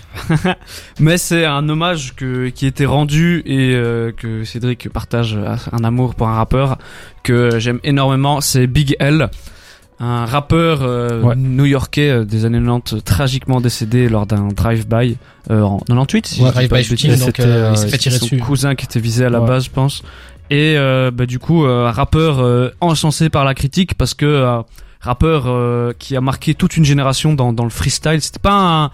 [1.01, 5.37] Mais c'est un hommage que, qui était rendu et euh, que Cédric partage
[5.73, 6.79] un amour pour un rappeur
[7.23, 8.41] que j'aime énormément.
[8.41, 9.29] C'est Big L,
[10.01, 11.37] un rappeur euh, Ouais.
[11.37, 15.17] new-yorkais euh, des années 90 tragiquement décédé lors d'un drive-by
[15.51, 16.27] euh, en 98.
[16.27, 17.99] Si Ouais, je dis drive pas by de shooting, donc c'était, euh, il s'est fait
[17.99, 18.39] tirer son dessus.
[18.39, 19.47] cousin qui était visé à la Ouais.
[19.47, 20.03] base, je pense.
[20.51, 24.61] Et bah, du coup, un rappeur encensé par la critique parce que
[25.01, 28.21] rappeur qui a marqué toute une génération dans, dans le freestyle.
[28.21, 28.53] C'était pas
[28.85, 28.91] un-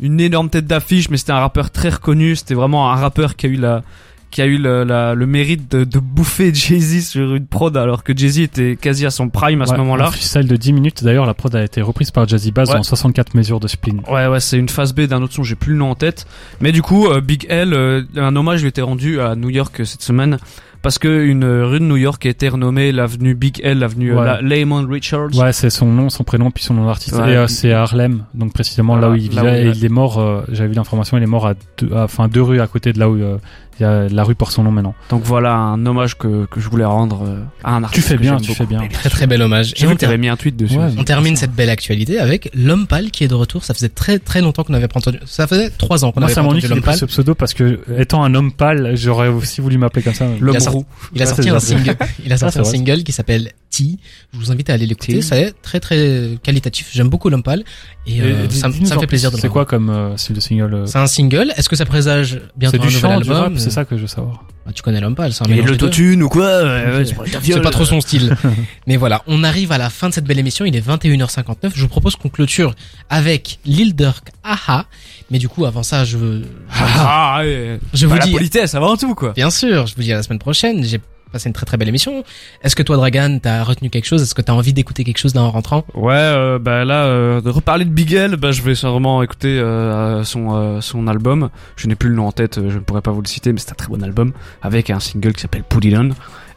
[0.00, 2.36] une énorme tête d'affiche, mais c'était un rappeur très reconnu.
[2.36, 3.82] C'était vraiment un rappeur qui a eu la
[4.30, 8.04] qui a eu le, la- le mérite de, de bouffer Jay-Z sur une prod alors
[8.04, 10.06] que Jay-Z était quasi à son prime à ce moment-là.
[10.10, 12.76] Freestyle de 10 minutes, d'ailleurs la prod a été reprise par Jazzy Bass Ouais.
[12.76, 14.02] en 64 mesures de spleen.
[14.10, 16.26] Ouais, ouais, c'est une phase B d'un autre son, j'ai plus le nom en tête.
[16.60, 19.80] Mais du coup, euh, Big L, euh, un hommage lui était rendu à New York
[19.80, 20.38] euh, cette semaine.
[20.80, 24.24] Parce que une rue de New York a été renommée l'avenue Big L, l'avenue Ouais.
[24.24, 25.34] la- Lamont Richards.
[25.34, 27.16] Ouais, c'est son nom, son prénom, puis son nom d'artiste.
[27.16, 27.32] Ouais.
[27.32, 29.64] et euh, c'est à Harlem, donc précisément là où il vivait.
[29.64, 32.42] et il est mort, euh, j'avais vu l'information, il est mort à deux, enfin deux
[32.42, 33.38] rues à côté de là où euh,
[33.78, 34.94] il y a la rue porte son nom maintenant.
[35.10, 38.08] Donc voilà un hommage que, que je voulais rendre euh, à un Tu artiste.
[38.08, 38.54] fais que bien, tu beaucoup.
[38.58, 38.86] fais bien.
[38.92, 39.72] Très très bel hommage.
[39.76, 40.76] J'ai Et vu on, que t'avais ter- mis un tweet dessus.
[40.78, 40.88] Ouais.
[40.98, 43.64] on termine cette belle actualité avec l'homme pâle qui est de retour.
[43.64, 45.18] Ça faisait très très longtemps qu'on n'avait pas entendu.
[45.26, 46.96] Ça faisait trois ans qu'on avait pas entendu l'homme pâle.
[46.96, 50.26] ce pseudo parce que, étant un homme pâle, j'aurais aussi voulu m'appeler comme ça.
[50.40, 50.84] L'homme Il a sorti- roux.
[51.14, 51.96] Il a Ouais, sorti c'est un single.
[52.24, 52.70] Il a sorti un vrai.
[52.70, 53.96] single qui s'appelle T.
[54.32, 55.14] Je vous invite à aller l'écouter.
[55.14, 55.22] T.
[55.22, 56.90] C'est très très qualitatif.
[56.92, 57.64] J'aime beaucoup l'homme pâle
[58.06, 60.34] et, euh, Et dis- ça, ça fait plaisir de le C'est quoi comme euh, style
[60.36, 61.52] de single euh, C'est un single.
[61.56, 64.06] Est-ce que ça présage bientôt un du nouvel chant, album c'est ça que je veux
[64.08, 64.44] savoir.
[64.66, 67.04] Ah, tu connais l'homme pâle, c'est un Et l'autotune ou quoi ouais,
[67.42, 68.36] c'est pas trop son style.
[68.86, 70.66] Mais voilà, on arrive à la fin de cette belle émission.
[70.66, 71.70] Il est 21h59.
[71.74, 72.74] Je vous propose qu'on clôture
[73.08, 74.84] avec Lil Durk, aha.
[75.30, 77.78] Mais du coup, avant ça, je veux, Ah, ouais.
[77.94, 79.32] je Bah, vous la dis, politesse avant tout quoi.
[79.32, 80.84] bien sûr, je vous dis à la semaine prochaine.
[80.84, 82.24] J'ai passé une très très belle émission.
[82.62, 84.22] Est-ce que toi, Dragan, t'as retenu quelque chose?
[84.22, 85.84] Est-ce que t'as envie d'écouter quelque chose là en rentrant?
[85.94, 90.24] Ouais, euh, bah là, euh, de reparler de Bigel, bah je vais sûrement écouter euh,
[90.24, 91.50] son euh, son album.
[91.76, 93.58] Je n'ai plus le nom en tête, je ne pourrais pas vous le citer, mais
[93.60, 96.10] c'est un très bon album avec un single qui s'appelle Put It On.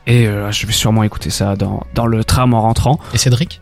[0.08, 3.00] Et euh, je vais sûrement écouter ça dans dans le tram en rentrant.
[3.14, 3.62] Et Cédric?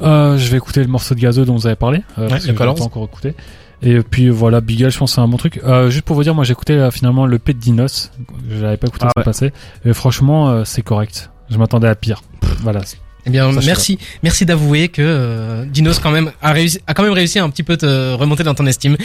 [0.00, 1.98] Euh, je vais écouter le morceau de Gazo dont vous avez parlé.
[2.18, 2.74] Euh, parce le que je l'ai Colors.
[2.74, 3.34] pas encore écouté.
[3.82, 5.60] Et puis voilà, Beagle, je pense que c'est un bon truc.
[5.64, 8.12] Euh, juste pour vous dire, moi j'ai écouté euh, finalement le P de Dinos.
[8.48, 9.24] Je l'avais pas écouté Ah ça ouais.
[9.24, 9.52] passé.
[9.84, 11.30] Et franchement, euh, c'est correct.
[11.50, 12.22] Je m'attendais à pire.
[12.60, 12.80] Voilà.
[13.26, 17.02] Eh bien, Ça, merci, merci d'avouer que euh, Dinos quand même a réussi, a quand
[17.02, 18.96] même réussi à un petit peu te remonter dans ton estime.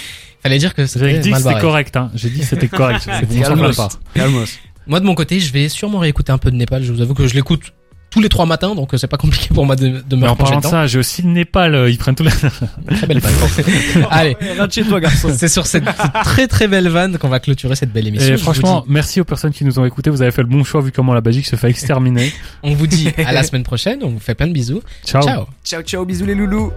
[0.42, 1.98] Fallait dire que J'ai c'était dit que c'était correct.
[1.98, 2.12] Hein.
[2.14, 3.08] J'ai dit que c'était correct.
[4.14, 4.60] Calmos.
[4.86, 6.84] Moi de mon côté, je vais sûrement réécouter un peu de Népal.
[6.84, 7.74] Je vous avoue que je l'écoute
[8.18, 10.28] tous les trois matins, donc euh, c'est pas compliqué pour moi de, de me Mais
[10.28, 11.76] en parlant de ça, j'ai aussi le Népal.
[11.76, 12.32] euh, Ils prennent tous les.
[12.32, 14.06] Très belle vanne.
[14.10, 15.30] Allez, Rentre chez toi, garçon.
[15.36, 18.34] c'est sur cette, cette très très belle vanne qu'on va clôturer cette belle émission.
[18.34, 20.10] Et franchement, dis- merci aux personnes qui nous ont écoutés.
[20.10, 22.34] Vous avez fait le bon choix vu comment la Belgique se fait exterminer.
[22.64, 24.00] on vous dit à la semaine prochaine.
[24.04, 24.82] On vous fait plein de bisous.
[25.06, 25.22] Ciao.
[25.22, 25.46] Ciao.
[25.64, 26.72] Ciao ciao, bisous les loulous.